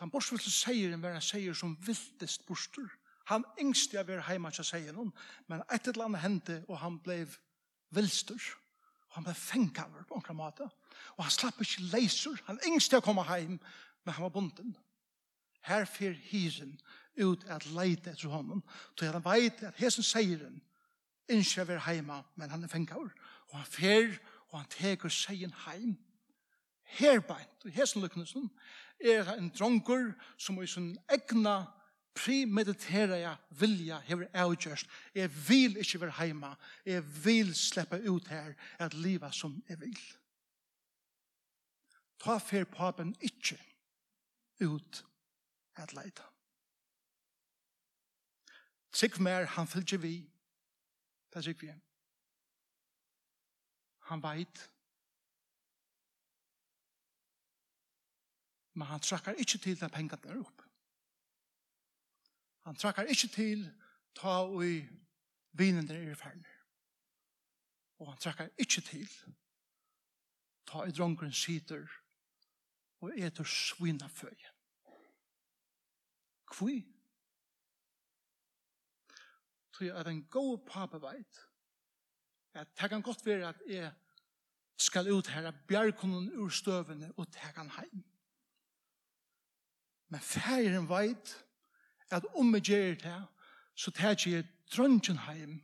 [0.00, 2.86] Den borsvilte seieren var en seier som viltest borster.
[3.30, 5.12] Han engste av er heima til seieren,
[5.48, 7.24] men et eller annet hendte, og han ble
[7.96, 8.38] vilster.
[9.08, 10.68] Og han ble fengkaver på enkla måte.
[11.16, 12.36] Og han slapp ikke leiser.
[12.46, 13.56] Han engste av å komme heim,
[14.04, 14.76] men han var bunden.
[15.66, 16.76] Her fyr hiren
[17.16, 18.62] ut at leite etter honom.
[18.94, 20.60] Så han veit at hesen seieren
[21.32, 23.10] ikke er heima, men han er fengkaver.
[23.50, 24.18] Og han fyr,
[24.52, 25.96] og han teker seien heim.
[26.96, 28.50] Herbeint, og hesen lykknesen,
[29.00, 31.64] er en dronker som i sin egna
[32.16, 34.88] primediterea vilja hever avgjørst.
[35.14, 36.54] Jeg vil ikke være heima.
[36.84, 39.98] Jeg vil slippe ut her at livet som jeg vil.
[42.18, 43.58] Ta fer papen ikke
[44.64, 45.04] ut
[45.76, 46.24] at leida.
[48.96, 50.14] Sikv mer, han fylgjer vi.
[51.28, 51.72] Det er sikv vi.
[54.08, 54.70] Han veit
[58.76, 60.62] men han trakkar ikkje til det pengar der opp.
[62.68, 63.62] Han trakkar ikkje til
[64.14, 64.84] ta ui
[65.56, 66.56] vinen der er ferner.
[67.98, 69.08] Og han trakkar ikkje til
[70.68, 71.86] ta i dronkren sitter
[73.00, 74.52] og etter svina føye.
[76.52, 76.82] Kvui?
[79.72, 81.40] Tui at en god papa veit
[82.56, 83.92] at det kan godt være at jeg
[84.76, 88.04] skal ut her av bjergkonnen ur støvene og det han heim.
[90.08, 91.32] Men færen veit
[92.10, 93.26] at om vi gjør det,
[93.74, 95.58] så tar jeg ikke drøngen heim,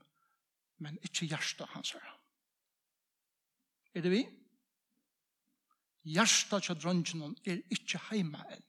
[0.78, 2.18] men ikke hjertet hans her.
[3.94, 4.22] Er det vi?
[6.02, 8.64] Hjertet til drøngen er ikke heima enn.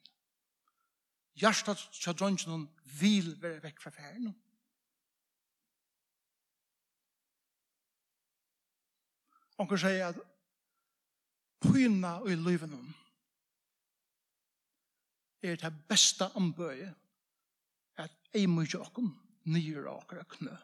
[1.41, 2.67] Hjertet til drøngen
[2.99, 4.33] vil være vekk fra færen.
[9.57, 10.19] Onker sier at
[11.63, 12.93] pyna i livet noen
[15.43, 16.93] er det beste anbøye
[17.99, 19.09] at ei mykje okkom
[19.51, 20.55] nyer akkur knø.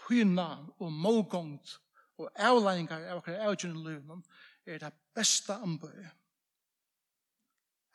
[0.00, 1.76] Pyna og målgångt
[2.20, 4.22] og avleiningar av akkur avgjørende løvnum
[4.66, 6.10] er det beste anbøye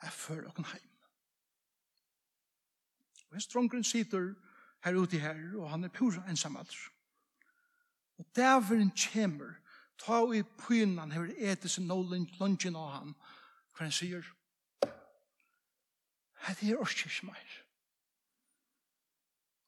[0.02, 0.92] er før okkur heim.
[3.30, 4.34] Og en strongren sitter
[4.84, 6.56] her ute her, og han er pura ensam.
[8.18, 9.56] Og dæveren kjemur,
[9.98, 13.35] ta i pynan hever etis i nålen lungen av han, og
[13.76, 14.24] hva han sier.
[16.46, 17.54] Hette er også ikke mer.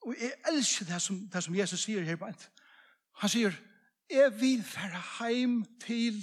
[0.01, 2.31] Og jeg elsker det som, det som Jesus sier her på.
[3.21, 3.53] Han sier,
[4.11, 6.23] jeg vil fære heim til,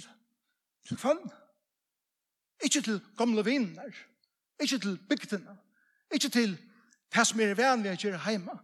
[0.88, 1.22] til kvann.
[2.64, 3.92] Ikke til gamle vinner.
[4.60, 5.58] Ikke til bygdene.
[6.14, 6.56] Ikke til
[7.14, 8.58] det som er vanlig å gjøre heima.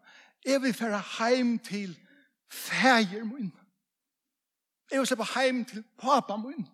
[0.45, 1.95] Jeg vil fære heim til
[2.51, 3.53] fæger min.
[4.91, 6.67] Jeg vil slippe heim til pappa min.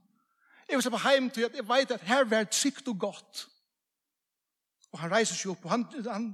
[0.69, 3.49] Jeg vil slippe heim til at jeg vet at her var trygt og godt.
[4.93, 6.29] Og han reiser seg opp, og han, han,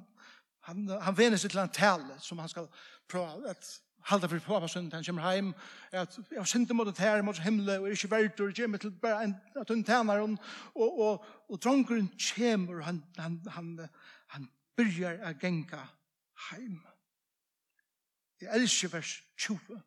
[0.66, 2.68] han, han vener seg til en tale som han skal
[3.10, 3.70] prøve at
[4.04, 5.54] halda for pappa sønnen til han kommer heim,
[5.92, 8.78] at jeg har syndet mot det her, mot himmelen, og er ikke verdt, og kommer
[8.78, 10.36] til bare en tunn tænar, og,
[10.74, 13.88] og, og, og drongeren kommer, og han, han, han,
[14.26, 15.80] han begynner å genga
[16.50, 16.82] heim.
[18.40, 19.80] Jeg elsker vers 20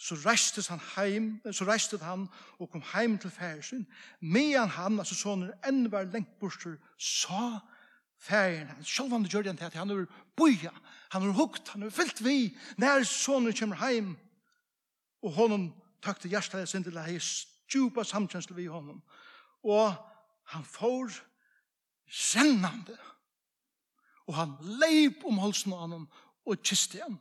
[0.00, 2.24] så reistes han heim, så reistes han
[2.58, 3.86] og kom heim til færsen,
[4.20, 7.58] medan han, altså sonen, enn var lengt borster, sa
[8.16, 10.72] færen, han sjálf han gjør det til at han er boja,
[11.12, 14.16] han er hukt, han er fyllt vi, når sonen kommer heim,
[15.20, 15.68] og honom
[16.00, 19.02] takte hjertet sin til at hei stjupa samtjensle vi honom,
[19.68, 19.92] og
[20.54, 21.12] han får
[22.08, 22.96] rennande,
[24.24, 26.08] og han leip om halsen av honom,
[26.48, 27.20] og kiste henne.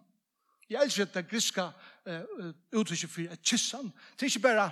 [0.69, 1.69] Jeg elsker det griska
[2.05, 3.91] uh, uttrykket for at kissan.
[4.13, 4.69] Det er ikke bare,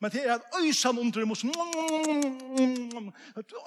[0.00, 1.54] men det er at øysan under i musen.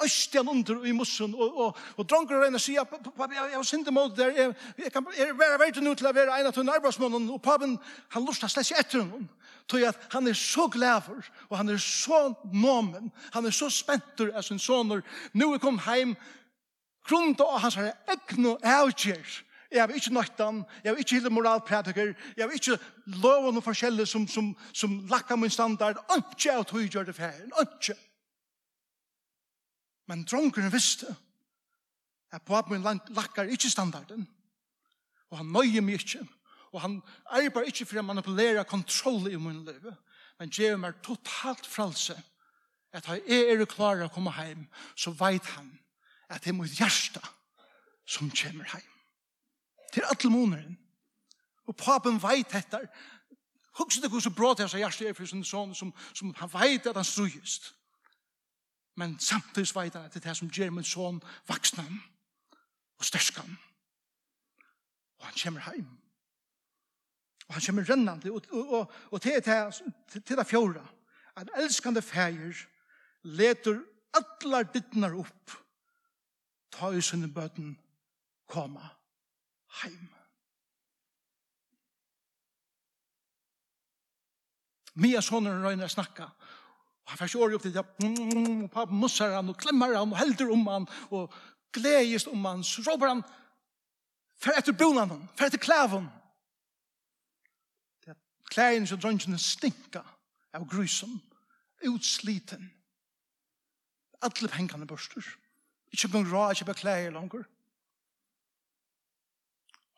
[0.03, 1.35] Øystian under i musen.
[1.35, 4.29] Og, og, og dronker regner og sier, pappa, jeg har sint mot der.
[4.29, 7.29] Jeg, jeg kan være verden nu til å være en av tunne arbeidsmånen.
[7.29, 7.77] Og pappen,
[8.15, 9.29] han lustar slett ikke etter henne.
[9.69, 14.33] Tog at han er så glæver, og han er så nomen, Han er så spenter
[14.33, 15.05] av sin soner.
[15.33, 16.15] Nå er kom heim,
[17.05, 19.43] grunda av hans her egnu avgjør
[19.73, 22.77] Jeg har ikke nøytan, jeg har ikke hele moralpratiker, jeg har ikke
[23.23, 27.49] lov og forskjellig som, som, som lakker min standard, ikke av tog gjør det ferien,
[27.63, 27.95] ikke.
[30.11, 31.09] Men dronkeren visste
[32.33, 34.27] at på at min lakker ikke standarden,
[35.31, 36.21] og han nøyer meg ikke,
[36.73, 39.89] og han arbeider ikke for å manipulere kontroll i min liv,
[40.37, 42.17] men gjør meg totalt fralse
[42.93, 45.71] at jeg er klar å komme hjem, så vet han
[46.29, 47.21] at det er mitt hjerte
[48.05, 48.92] som kommer hjem
[49.93, 50.77] til alle måneden.
[51.65, 52.79] Og papen veit dette.
[53.77, 56.87] Hugs det hvordan bra til hans hjertet er for sin son, som, som han veit
[56.87, 57.73] at han strugist.
[58.95, 61.85] Men samtidig veit han at det er som gjør min son vaksna
[62.97, 63.41] og størska.
[65.19, 65.87] Og han kommer heim.
[67.47, 68.31] Og han kommer rennande.
[68.31, 70.83] Og, og, og, og til, til, til det fjorda,
[71.37, 72.53] en elskande feir
[73.23, 73.79] leter
[74.13, 75.55] allar dittnar opp
[76.73, 77.73] ta i sinne bøten
[78.49, 78.91] koma
[79.81, 80.09] heim.
[84.95, 86.29] Mia sonen røyner snakka.
[87.03, 87.83] Og han færs året opp til det.
[87.83, 91.33] Og pappa mussar han og klemmer han og helder om han og
[91.73, 92.63] gledest om han.
[92.63, 93.23] Så råper han
[94.43, 96.07] fer etter brunan, fer etter klævun.
[98.03, 98.19] Det er
[98.51, 100.03] klæven som drønkene stinka
[100.53, 101.17] av grusen,
[101.87, 102.69] utsliten.
[104.23, 105.25] Alle pengene børster.
[105.91, 107.43] Ikke bare rå, ikke bare klæger langer.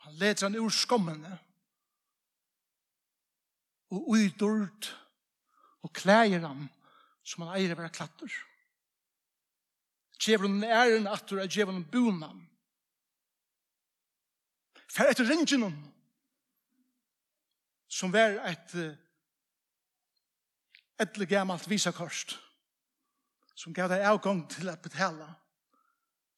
[0.06, 1.39] Han leder han ur skommene.
[3.89, 4.89] Og uidord
[5.82, 6.68] og klæger han
[7.26, 8.32] som han eier være klatter.
[10.22, 12.43] Djevelen er æren atter, og gjever han bunan.
[14.95, 15.76] Etter ringen hon,
[17.91, 18.76] som var et
[21.03, 22.38] etle gammalt visakorst,
[23.56, 25.28] som gav deg avgång til å betale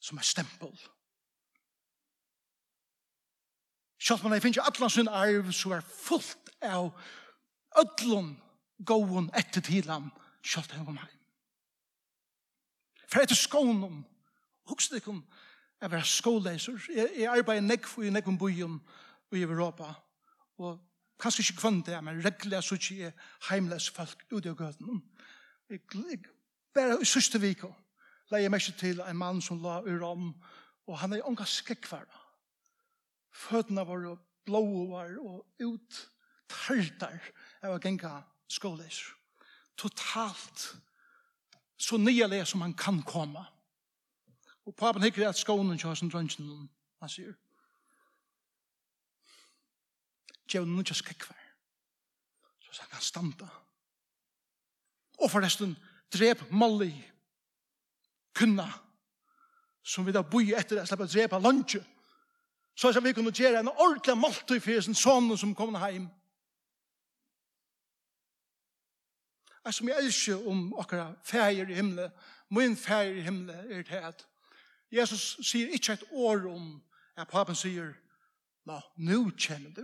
[0.02, 0.74] som er stempel.
[0.74, 0.97] Stempel
[3.98, 6.92] Sjalt man finnes jo allan sin arv som er fullt av
[7.78, 8.36] ödlun
[8.86, 10.12] gåun etter tilan
[10.46, 11.14] sjalt han kom heim.
[13.08, 14.04] For etter skånum,
[14.70, 15.24] hukst det kom
[15.82, 18.80] jeg var skåleiser, jeg arbeid nekv i nekv bujum
[19.36, 19.92] i Europa,
[20.58, 20.80] og
[21.22, 25.04] kanskje ikke kvann det, men regler så ikke er heimles folk ute av gøten.
[26.74, 27.62] Bare i sørste vik,
[28.32, 30.32] la jeg meg til en mann som la i rom,
[30.88, 32.17] og han er unga skrekkvara.
[33.38, 34.16] Fødene våre
[34.48, 35.98] blåvar og ut
[36.50, 37.20] tørtar
[37.62, 39.02] av å genga skåles.
[39.78, 40.72] Totalt
[41.78, 43.44] så nyale som han kan komme.
[44.66, 46.48] Og papen hikker at skånen kjører som drønnsen
[47.02, 47.36] han sier.
[50.48, 51.38] Djevn nu just kikvar.
[52.72, 53.50] Så han han standa.
[55.22, 55.76] Og forresten,
[56.14, 56.92] drep Molly,
[58.38, 58.68] kunna,
[59.84, 61.86] som vi da boi etter at slipper drepa lunchen
[62.78, 66.06] så som vi kunne gjøre en ordentlig måltid for sin sånn som kom hjem.
[69.66, 72.14] Jeg som jeg elsker om akkurat fæger i himmelen,
[72.50, 74.28] min fæger i himmelen er det at
[74.92, 76.70] Jesus sier ikke et år om
[77.18, 77.90] at papen sier,
[78.70, 79.84] nå, nå kjenner du.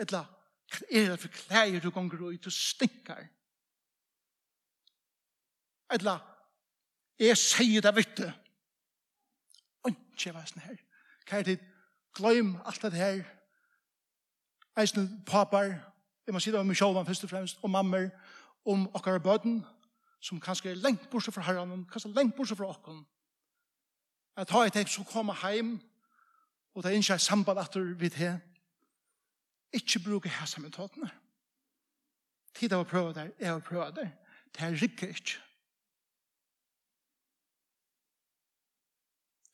[0.00, 0.24] Etla,
[0.70, 3.22] hva er det for klær du gonger ut og stinker?
[5.94, 6.18] Etla,
[7.20, 8.39] jeg sier det vittet,
[10.20, 10.76] utgjevelsen her.
[11.24, 11.60] Hva er det?
[12.14, 13.24] gløym alt det her.
[14.78, 15.64] Eisne papar,
[16.26, 18.08] jeg må si det om sjåvan først og fremst, og mammer,
[18.64, 19.64] om okkar bøten,
[20.20, 23.02] som kanskje er lengt bortsett fra herren, kanskje lengt bortsett fra okkar.
[24.36, 25.80] At ha et eik som kommer heim,
[26.74, 28.38] og det er ikke samband at du vet her.
[29.72, 31.10] Ikke bruke her sammen tåtene.
[32.54, 34.10] Tid av å prøve der, er å prøve der.
[34.54, 35.38] Det er rikker ikke.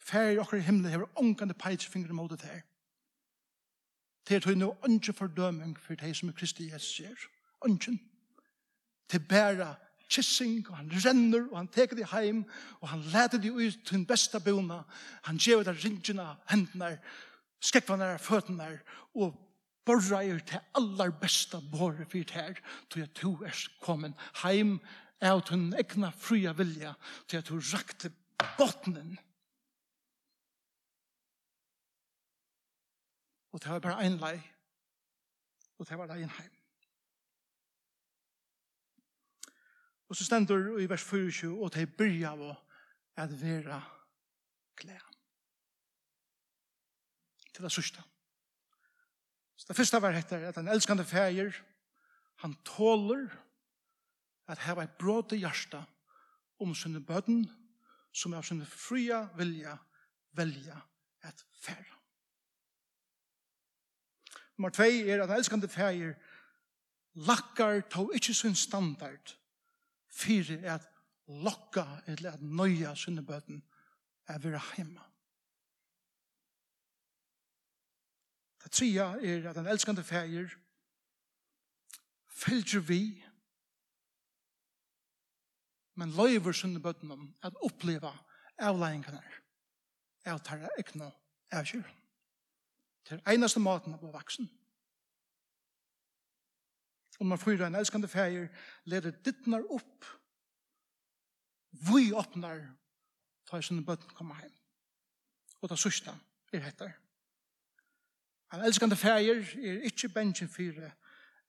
[0.07, 2.63] Fær i okker himmelen hever ångande peitsfingre mot det her.
[4.29, 7.27] Det er tog nå ønske fordøming for det som er Kristi Jesus sier.
[7.67, 7.99] Ønsken.
[9.11, 9.75] Til bæra
[10.11, 12.45] kissing, og han renner, og han teker det heim,
[12.81, 14.83] og han leder det ut til den beste bona.
[15.27, 16.99] Han gjør det ringene, hendene,
[17.61, 18.69] skekvene, føttene,
[19.15, 19.35] og
[19.87, 22.55] borra er til aller beste båre for det her,
[22.91, 24.79] til at du er kommet heim,
[25.25, 26.93] av den egna fria vilja,
[27.29, 28.11] til at du rakte
[28.59, 29.15] botnen,
[33.57, 34.37] Og det var bare en lei.
[35.79, 36.57] Og det var leien heim.
[40.09, 42.53] Og så stendur i vers 24, og det byrja av
[43.17, 43.81] at vera
[44.77, 45.17] gleda.
[47.55, 48.05] Til det sørste.
[49.57, 51.57] Så det første var etter at en elskande feir,
[52.45, 53.25] han tåler
[54.53, 55.81] at heva et bråd i hjärsta
[56.61, 57.47] om sinne bøden,
[58.13, 59.79] som av sinne fria vilja
[60.37, 60.77] velja
[61.25, 61.96] et feir.
[64.57, 66.15] Nummer 2 er at elskande feir
[67.15, 69.37] lakkar to ikkje sin standard
[70.13, 70.89] fyrir at
[71.29, 73.25] lokka eller at nøya sinne
[74.29, 75.05] er vera heima.
[78.65, 80.49] Det tria er at den elskande feir
[82.27, 83.25] fylgjer vi
[85.97, 88.13] men løyver sinne bøten om at oppleva
[88.59, 89.23] avleggingene
[90.27, 91.09] av tarra ekna
[91.53, 92.06] avkjøren.
[93.09, 94.49] Det er eneste maten av vaksen.
[97.21, 98.49] Om man fyrer en elskande feir,
[98.85, 100.05] leder dittnar opp.
[101.71, 102.61] Vi åpnar,
[103.47, 104.53] tar sin bøtten komme hjem.
[105.63, 106.13] Og det sørste
[106.53, 106.93] er hettar.
[108.53, 110.91] En elskande feir er ikke bensjen fyre,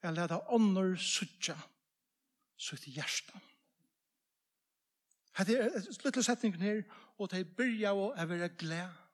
[0.02, 1.58] er leder ånder suttja,
[2.58, 3.42] sutt i hjertan.
[5.38, 6.82] Hette er et lytte setning her,
[7.18, 8.58] og det er byrja og være glad.
[8.58, 9.07] glede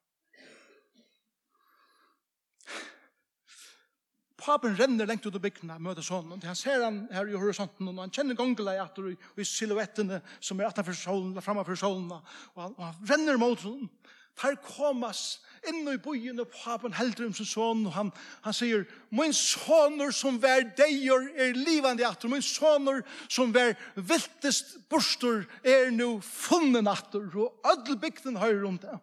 [4.43, 8.01] papen renner lengt ut av byggna, møter sonen, han ser han her i horisonten, og
[8.03, 11.79] han kjenner gongela i atter, og i silhuettene som er atter for solen, framme for
[11.79, 13.87] solen, og han, og han renner mot sånn.
[14.41, 15.37] Her komas
[15.69, 18.09] inn i byen, og papen helder om sin son, og han,
[18.43, 18.83] han sier,
[19.13, 25.93] «Min soner som vær deier er livande atter, min soner som vær viltest borster er
[25.93, 28.99] nu funnen atter, og ødelbygden høyre om det.»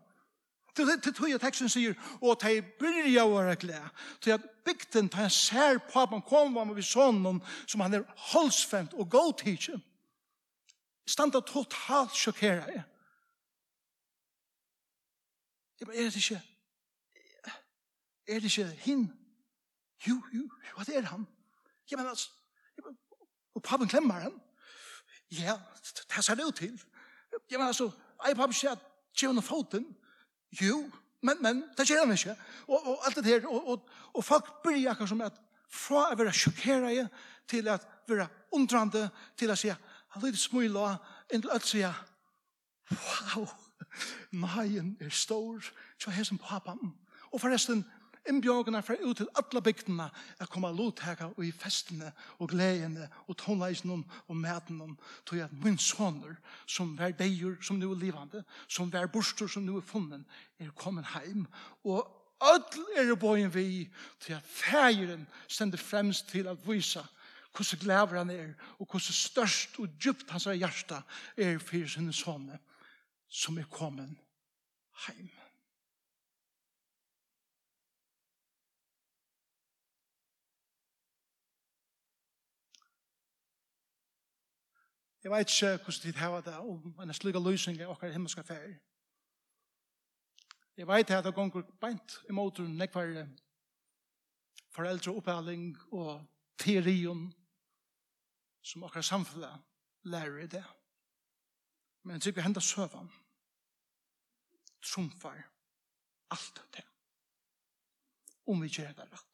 [0.77, 3.91] Det Til tog at teksten sier, og de byrja å være glede.
[4.21, 8.07] Til at bygden tar en sær på at man kommer med sånn som han er
[8.33, 9.83] holdsfemt og god tidsen.
[11.07, 12.85] Standa totalt sjokkera jeg.
[15.81, 16.43] Jeg bare, er det ikke,
[18.29, 19.07] er det ikke hinn?
[20.07, 21.27] Jo, jo, jo, det er han.
[21.91, 22.31] Jeg mener, altså,
[23.55, 24.37] og pappen klemmer han.
[25.31, 25.59] Ja,
[26.15, 26.83] det ser det ut til.
[27.51, 27.91] Jeg mener, altså,
[28.27, 29.89] jeg pappen sier at, tjevne foten,
[30.59, 30.83] Jo,
[31.23, 32.35] men, men det gjør han ikke.
[32.67, 35.39] Og, og alt det her, og, og, og folk blir akkurat som at
[35.71, 37.11] fra å være sjokkeret
[37.51, 37.79] til å
[38.09, 38.27] være
[38.57, 39.07] undrande,
[39.39, 40.87] til å si, han lyder smule,
[41.31, 41.85] en til å si,
[42.91, 43.47] wow,
[44.35, 45.63] neien er stor,
[45.99, 46.75] så her som pappa.
[47.31, 47.85] Og forresten,
[48.29, 50.11] innbjørgene fra ut til alle bygdene
[50.41, 54.97] er kommet lovtaka og i festene og gledene og tonleisene og medene
[55.29, 59.63] til at min sønner som er deier som nu er livande som er borster som
[59.63, 60.27] nu er funnen
[60.59, 61.47] er kommet heim
[61.85, 63.91] og Öll er bojen vi
[64.21, 67.05] til at fægeren stender fremst til at vise
[67.57, 71.03] hvordan glæver han er, og hvordan størst og djupt hans hjärsta
[71.37, 72.59] er for sin sånne
[73.29, 74.17] som er kommet
[75.07, 75.31] heim.
[85.23, 88.79] Jeg vet ikke hvordan tid hava det om en slik løsning av akkurat himmelske ferie.
[90.77, 93.27] Jeg vet at det gonger beint imot nekvar
[94.73, 96.23] foreldre opphaling og
[96.59, 97.27] teorien
[98.63, 99.61] som akkurat samfunnet
[100.03, 100.65] lærer i det.
[102.03, 103.13] Men jeg tykker hendet søvann
[104.81, 105.43] trumfar
[106.31, 106.85] alt det
[108.47, 109.30] om vi gjør det rett.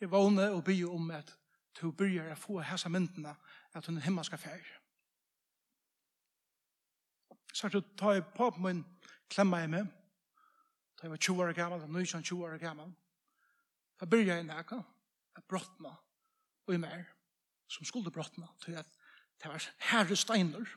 [0.00, 1.36] Jeg vågner og byr om at
[1.80, 3.34] du byrjar å få hæsa myndene
[3.76, 4.78] at hun himma skal fære.
[7.52, 8.84] Så jeg tar jeg på på min
[9.28, 9.90] klemme i meg.
[10.96, 12.92] Da jeg var 20 år gammal, nå er jeg 20 år gammel.
[14.00, 14.80] Da byrjar jeg nækka
[15.36, 15.92] at brottene
[16.66, 17.04] og i mer
[17.68, 18.88] som skulle brottene til at
[19.42, 20.76] det var herre steiner.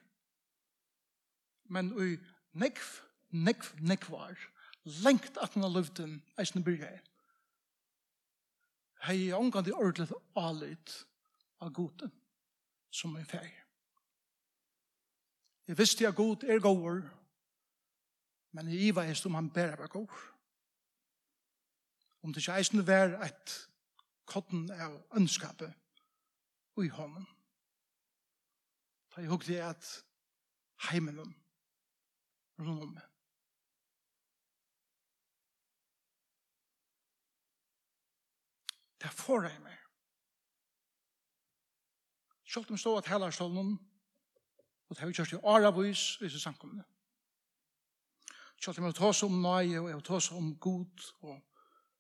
[1.63, 2.17] Men i
[2.53, 2.84] nekv,
[3.32, 4.36] nekv, nekvar,
[4.84, 7.12] lengt at han har løvd den eisen byrjar jeg
[9.03, 10.07] hei jeg omgang til ordelig
[10.39, 10.93] alit
[11.63, 12.11] av goden
[12.93, 13.59] som en feir.
[15.67, 17.01] Jeg visste jeg god er gåver,
[18.51, 20.23] men jeg iva er som han bærer var gåver.
[22.23, 23.55] Om det ikke eisen var et
[24.25, 25.73] kotten av ønskapet
[26.83, 27.25] i hånden.
[29.13, 29.89] Da jeg hukte jeg at
[30.89, 33.12] heimen rundt om meg.
[39.03, 39.79] Det er for deg mer.
[42.47, 43.73] Selv om stå at heller stå noen,
[44.87, 46.85] og det har vi kjørt i aravis, hvis vi samkomne.
[48.63, 51.35] Selv om jeg tar oss om nøye, og jeg tar oss om god, og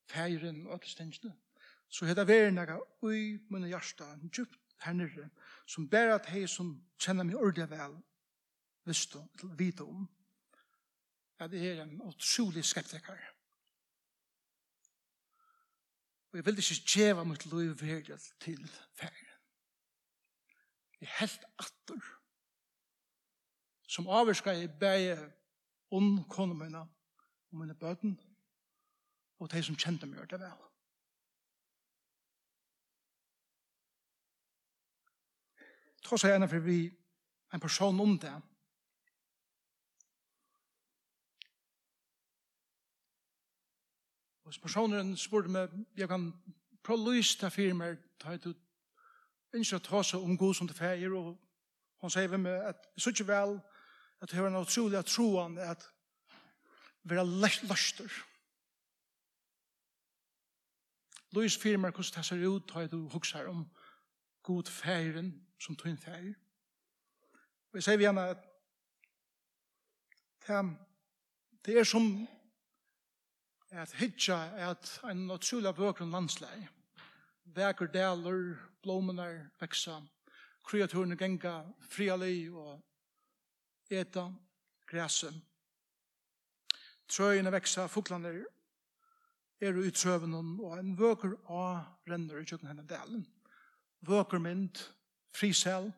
[0.07, 1.33] feiren, og alle stengene,
[1.91, 5.27] så heter det vært noe ui mine hjerte, djupt her nere,
[5.67, 6.71] som bare at jeg som
[7.03, 7.99] kjenner meg ordentlig vel,
[8.87, 10.07] visst og vite om,
[11.43, 13.32] at jeg er en utrolig skeptiker.
[16.33, 19.33] Og jeg vil ikke djeva mitt liv verja til ferien.
[21.01, 21.99] Jeg helt atter.
[23.87, 25.17] Som avvirska jeg beie
[25.93, 28.15] ond kone mine og mine bøten
[29.37, 30.69] og de som kjente meg det vel.
[36.01, 36.79] Tross jeg ennå for vi
[37.53, 38.33] en person om det,
[44.55, 46.33] Og personen spurte meg, jeg kan
[46.83, 48.53] prøve å lyse til fire mer, ta ut
[49.53, 51.37] ikke ta seg om god som det feir, og
[52.01, 53.59] hun sier ved meg at jeg synes ikke vel
[54.21, 55.83] at det er en utrolig at troen at
[57.03, 57.27] vi er
[57.69, 58.11] løster.
[61.35, 63.65] Lys fire mer hvordan det ser ut, ta et ut og hukser om
[64.43, 66.33] god feiren som tog en feir.
[67.71, 68.41] Og jeg sier ved henne at
[71.65, 72.27] det er som
[73.73, 74.37] at hitja
[74.69, 76.67] at en naturlig vøkron landsleg.
[77.55, 79.99] Veker deler, blomenar veksa,
[80.63, 82.81] kreaturene genga, friali og
[83.91, 84.27] eta,
[84.89, 85.31] græse.
[87.09, 88.33] Trøyene veksa, fuklene
[89.61, 91.65] er i trøvenen, og en vøker a
[92.09, 93.25] renner i kjøkken henne delen.
[94.03, 94.85] Vøkermynd,
[95.33, 95.91] frisel,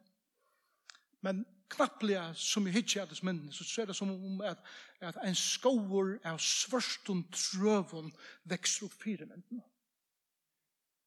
[1.22, 3.22] men knapplega som i hittir av dess
[3.58, 4.60] så ser det som om at,
[5.02, 8.12] at en skover av svørstun trøvun
[8.44, 9.64] vekst opp fire minnene.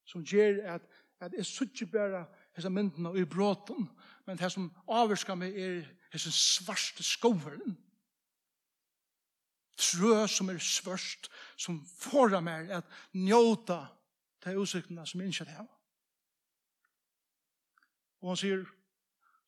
[0.05, 0.83] Som gjør at,
[1.21, 3.89] at jeg suttje bare hese myndene i bråten,
[4.27, 7.77] men det som avvirska meg er hese svarste skoveren.
[9.79, 13.85] Trø som er svørst, som forar meg at njóta
[14.45, 15.67] de usiktene som jeg ikke.
[18.19, 18.65] Og han sier,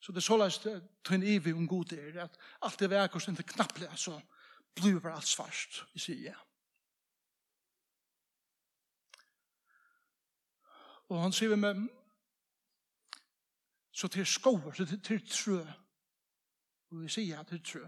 [0.00, 0.58] Så det er så såleis
[1.04, 4.20] tøyn evig om god er, at alt det verker som inte knapplega, så
[4.74, 6.36] blir bare alt svarst, vi sier ja.
[11.10, 11.88] Og han sier med,
[13.92, 15.58] så til skover, så til, til trø,
[16.90, 17.82] og vi sier ja, til trø.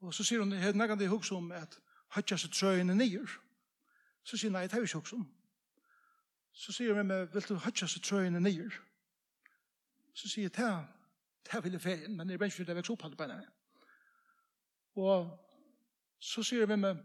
[0.00, 1.78] Og så sier hun, jeg har nægget det hos om at
[2.16, 3.38] høtja seg trøyene nyer.
[4.24, 5.28] Så sier hun, nei, det har vi ikke hos om.
[6.52, 8.74] Så sier hun, vil du høtja seg trøyene nyer?
[8.74, 8.93] Ja
[10.14, 10.84] Så sier jeg,
[11.44, 13.40] det er veldig jeg ferien, men jeg vet ikke det vekst opp på henne.
[14.94, 15.32] Og
[16.22, 17.00] så sier jeg med meg,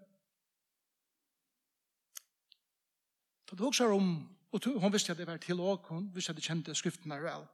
[3.50, 4.12] for det også er om,
[4.52, 7.24] og hun visste at det var til og, hun visste at jeg kjente skriften skriftene
[7.26, 7.48] vel.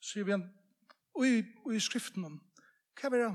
[0.00, 0.48] Så sier vi igjen,
[1.14, 2.34] og i, og i skriftene,
[2.98, 3.32] hva er det?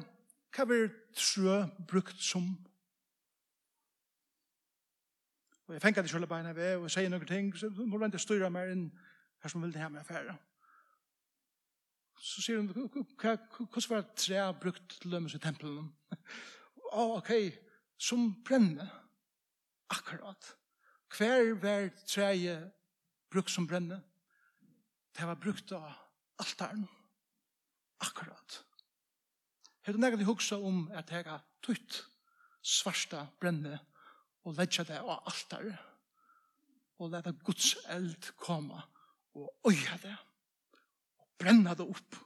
[0.53, 1.57] Hva er det trø
[1.88, 2.51] brukt som?
[5.67, 8.05] Og jeg fengt det selv beina ved, og jeg sier noen ting, så må du
[8.11, 8.89] ikke styre meg inn
[9.41, 10.36] her som vil det her med affæret.
[12.24, 15.89] Så sier hun, hvordan var tre brukt til lømmes i tempelen?
[16.95, 17.34] Å, ok,
[17.99, 18.86] som brenne.
[19.91, 20.53] Akkurat.
[21.11, 22.30] Hver var tre
[23.32, 23.99] brukt som brenne?
[25.13, 25.91] Det var brukt av
[26.39, 26.88] altaren.
[27.99, 28.63] Akkurat.
[29.84, 32.05] Her du nægget i hugsa om at jeg har tutt
[32.63, 33.82] svarsta brenne
[34.47, 35.76] og ledja det av altaren
[37.03, 38.80] og leta Guds eld komme
[39.36, 40.15] og øya det
[41.43, 42.19] brenna det opp.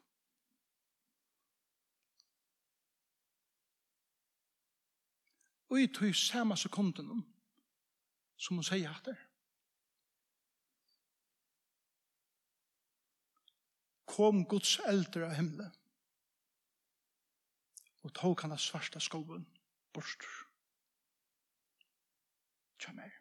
[5.68, 7.26] Og i tog samme sekunden
[8.38, 9.18] som hun sier at det
[14.08, 15.74] kom Guds eldre av himmelen
[18.08, 19.44] og tog han av svarta skoven
[19.94, 20.26] bort.
[22.80, 23.17] Kjømmer.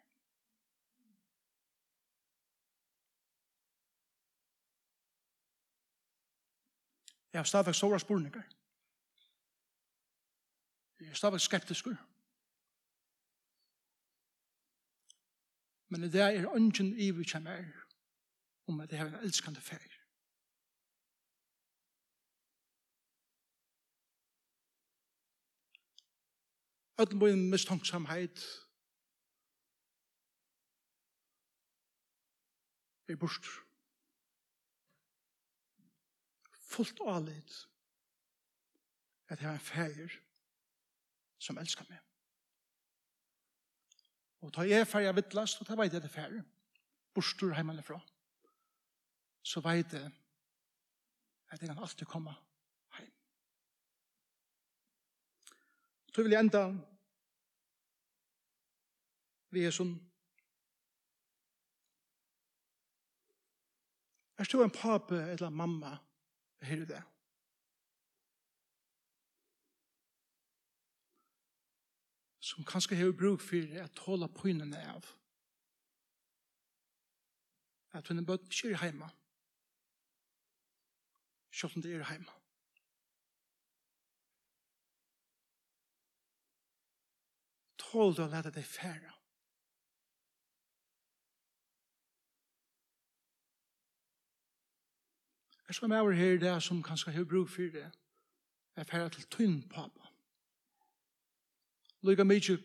[7.33, 8.43] Jeg har stadigvæk stora spurningar.
[10.99, 11.95] Jeg er stadigvæk skeptiskur.
[15.89, 17.63] Men det er ungen ønsken ivi kjemmer
[18.67, 19.93] om at jeg har en elskande feir.
[26.99, 28.37] Ødlen bøyen mistanksomhet
[33.07, 33.66] er bort
[36.67, 37.55] fullt alit
[39.27, 40.13] at jeg har en feir
[41.41, 41.99] som elskar meg.
[44.45, 46.41] Og ta jeg feir jeg vittlast, og ta veit jeg det feir,
[47.15, 47.99] bostur heimann fra,
[49.43, 50.11] så veit jeg
[51.49, 52.35] at jeg kan alltid komme
[52.97, 53.11] heim.
[56.13, 56.67] Så vil jeg enda
[59.55, 59.95] vi er sånn
[64.37, 65.95] Er du en pape eller mamma
[66.61, 67.03] Her du det.
[72.39, 75.05] Som kanskje har bruk for å tåle pynene av.
[77.97, 79.09] At hun er bøtt ikke er hjemme.
[81.51, 82.33] Selv om det er hjemme.
[87.87, 89.16] Tål du å lete deg færre.
[95.67, 97.91] Jeg skal med over her det som kanskje har brug for det.
[98.75, 100.07] Jeg færre til tynn pappa.
[102.01, 102.57] Lyga mykje,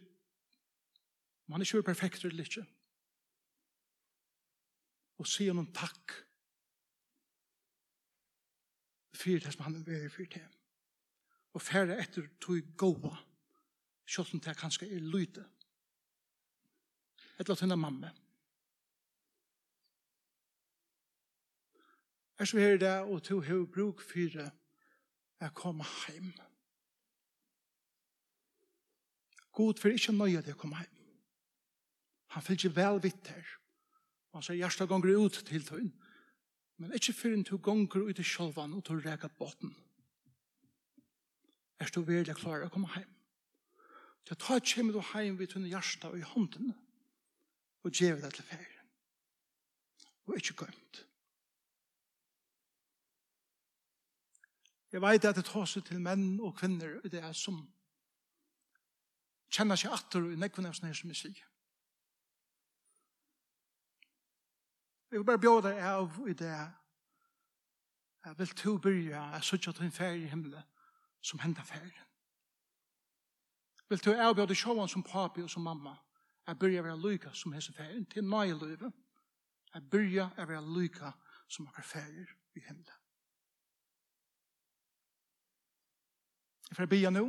[1.47, 2.67] man er ikke perfekt eller ikke.
[5.19, 6.13] Og si honom takk
[9.15, 10.47] for det som han er for det.
[11.53, 13.17] Og færre etter tog gåa,
[14.07, 15.41] selv om det kanskje er lyte.
[15.41, 15.49] lyde.
[17.41, 18.11] Et eller annet mamma.
[22.43, 26.33] Er så her det, og to har bruk for å komme hjem.
[29.55, 30.97] God for ikke nøye det å komme hjem.
[32.35, 33.53] Han fyller ikke vel vitt her.
[34.33, 35.93] Og han sier hjertet ganger ut til tøyen.
[36.83, 39.77] Men ikke før en to ganger ut i sjølvan og to reka båten.
[41.79, 43.15] Er du veldig klar å komme hjem?
[44.27, 46.75] Så ta et kjemme du hjem vidt under hjertet og i hånden
[47.87, 48.93] og gjøre det til ferien.
[50.27, 51.05] Og ikke gømt.
[54.93, 57.63] Jeg vet at det tar seg til menn og kvinner i det som
[59.53, 61.49] kjenner seg atter i nekvene av sånne som jeg sier.
[65.13, 66.55] Jeg vil bare bjøre deg av i det
[68.23, 70.69] jeg vil to byrja jeg sutja til en ferie i himmelen
[71.21, 72.07] som hender ferien.
[73.83, 75.97] Jeg vil to avbjøre deg sjåan som papi og som mamma
[76.47, 78.93] jeg byrja å være lyka som hese ferien til nøye løyve
[79.73, 81.13] jeg byrja å være lyka
[81.49, 83.02] som akkur ferie i himmelen.
[86.73, 87.27] Jeg får bia nå.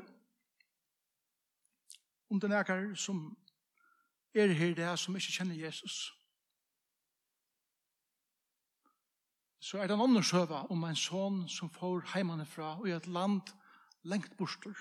[2.32, 3.18] Om den er som
[4.34, 6.14] er her det er som ikke kjenner Jesus.
[9.60, 13.08] Så er det en annen søva om en sånn som får heimanifra og i et
[13.08, 13.52] land
[14.08, 14.80] lengt borster.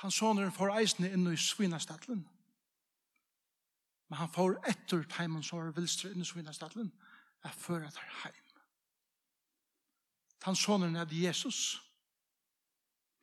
[0.00, 2.24] Han sånner får eisene inn i Svinastadlen.
[4.08, 6.88] Men han får etter teimen som er vilstre inn i Svinastadlen.
[7.44, 8.41] Jeg fører etter heim.
[10.42, 11.82] Han sonen er Jesus,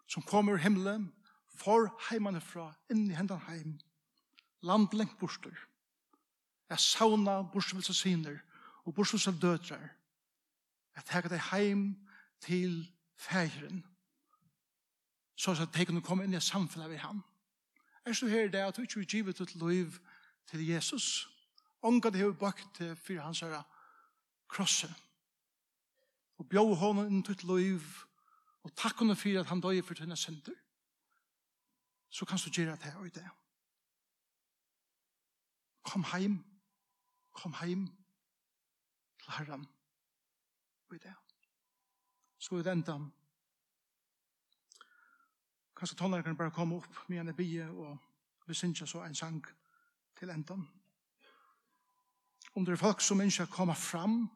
[0.07, 1.13] som kommer ur himmelen,
[1.59, 3.73] for heimene fra, inn i hendene heim,
[4.63, 5.55] land lengt borster,
[6.69, 8.39] er sauna borstvilse syner,
[8.85, 9.89] og borstvilse dødrar,
[10.95, 11.83] er jeg deg heim
[12.41, 12.85] til
[13.19, 13.83] feiren,
[15.35, 17.23] så at jeg kunne komme inn i samfunnet ved ham.
[18.05, 19.99] Er så her det at du ikke vil givet ut liv
[20.47, 21.27] til Jesus,
[21.83, 23.63] ångat det har bakt til for hans herre
[24.49, 24.93] krosset,
[26.39, 27.83] og bjóð honom inn til liv
[28.63, 30.55] og takk honum fyrir at han døg for dina synder
[32.09, 33.27] så kan du gjøre det og det
[35.83, 36.39] kom heim
[37.31, 37.87] kom heim
[39.23, 39.67] til herran
[40.89, 41.15] og det
[42.39, 43.11] så i den dam
[45.75, 47.97] kanskje tonleikeren bare komme opp med en bie og
[48.47, 49.45] vi synger så en sang
[50.19, 50.55] til enda
[52.55, 54.29] om det er folk som ikke kommer fram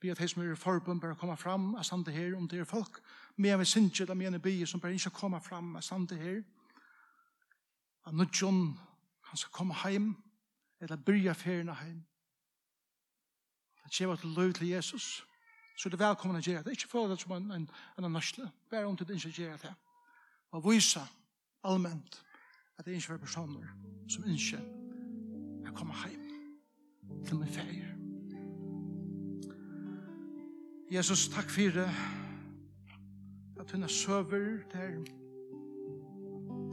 [0.00, 3.00] Vi at de mer forbund bare komme fram av sande her om det er folk.
[3.36, 6.42] Med vi synes eller med en by som bare ikke kommer fram av sande her.
[8.06, 8.78] At nudjon
[9.22, 10.16] han skal komme heim
[10.80, 12.04] eller byrja ferien heim.
[13.84, 15.26] At kjeva til løy til Jesus.
[15.76, 16.72] Så det er velkommen å gjøre det.
[16.76, 18.50] Ikke føle det som en, en, en nørsle.
[18.70, 19.74] Bare om det ikke gjør det.
[20.50, 21.04] Og vise
[21.64, 22.22] allment
[22.78, 23.72] at det er ikke er personer
[24.08, 24.60] som ikke
[25.66, 27.99] er kommet hjem til min ferie.
[30.90, 31.80] Jesus, takk for
[33.60, 35.04] at hun er søver der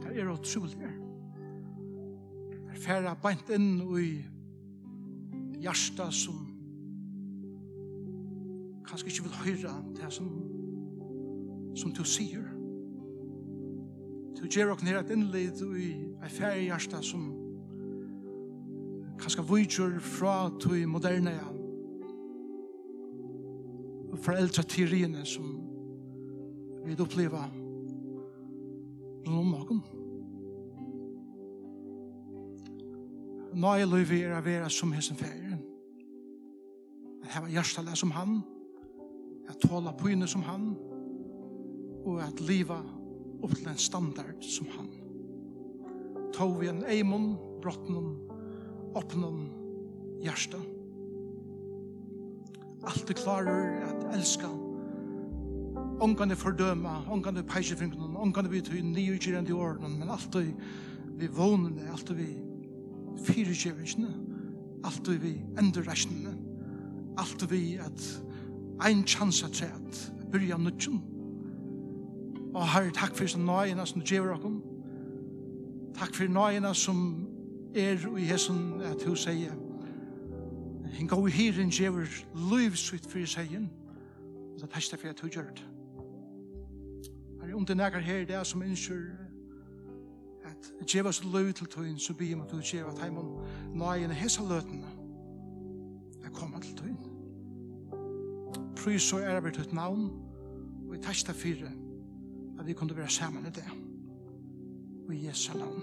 [0.02, 0.76] der er utrolig
[2.50, 4.24] der er færa beint inn i
[5.62, 6.40] hjarta som
[8.88, 10.32] kanskje ikke vil høyra det som
[11.78, 12.42] som du sier.
[14.34, 17.30] Du gjør okken her et innleid i ei færa hjarta som
[19.22, 21.57] kanskje vujtjur fra til moderne hjarta
[24.28, 24.62] foreldre
[25.24, 25.46] som
[26.84, 27.48] vi opplever
[29.24, 29.80] noen morgen.
[33.56, 35.62] Nå er lov er å være som hessen ferien.
[37.24, 38.38] At hava hjertelig som han,
[39.48, 40.74] at tåla pyne som han,
[42.04, 42.82] og at liva
[43.40, 44.92] opp til en standard som han.
[46.36, 47.32] Tog vi en eimon,
[47.64, 48.18] brottnum,
[48.98, 49.46] åpnen,
[50.20, 50.77] hjertet
[52.88, 54.48] alltid klarer at elska.
[56.00, 60.52] Ongan er fordøma, ongan er peisjefingren, ongan er vidt hun nyugirende i årene, men alltid
[61.18, 62.28] vi vånene, alltid vi
[63.26, 64.14] fyrirgjevingene,
[64.84, 66.36] alltid vi endurreisnene,
[67.18, 68.22] alltid vi at
[68.86, 71.02] ein chans at sett, byrja nudgen.
[72.54, 74.60] Og herre, takk for som nøyene som du djever okken.
[75.98, 77.26] Takk for nøyene som
[77.74, 79.56] er i hesson at hun sier,
[81.00, 83.70] En god hirin gjever livsvitt fyrir segin.
[84.52, 85.66] og det er testa fyrir at du gjør det.
[87.40, 89.02] Her er om det nægar her, det er som innskjur
[90.44, 94.42] at djeva så løy til tøyen, så bygjer at du djeva at heimon nøyen hesa
[94.42, 94.86] løtene
[96.24, 96.98] er koma til tøyen.
[98.76, 100.10] Prys og er vi tøyt navn,
[100.88, 101.70] og i testa fyrir
[102.58, 103.64] at vi kunne være saman i det.
[105.08, 105.82] Og i Jesu navn.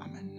[0.00, 0.33] Amen.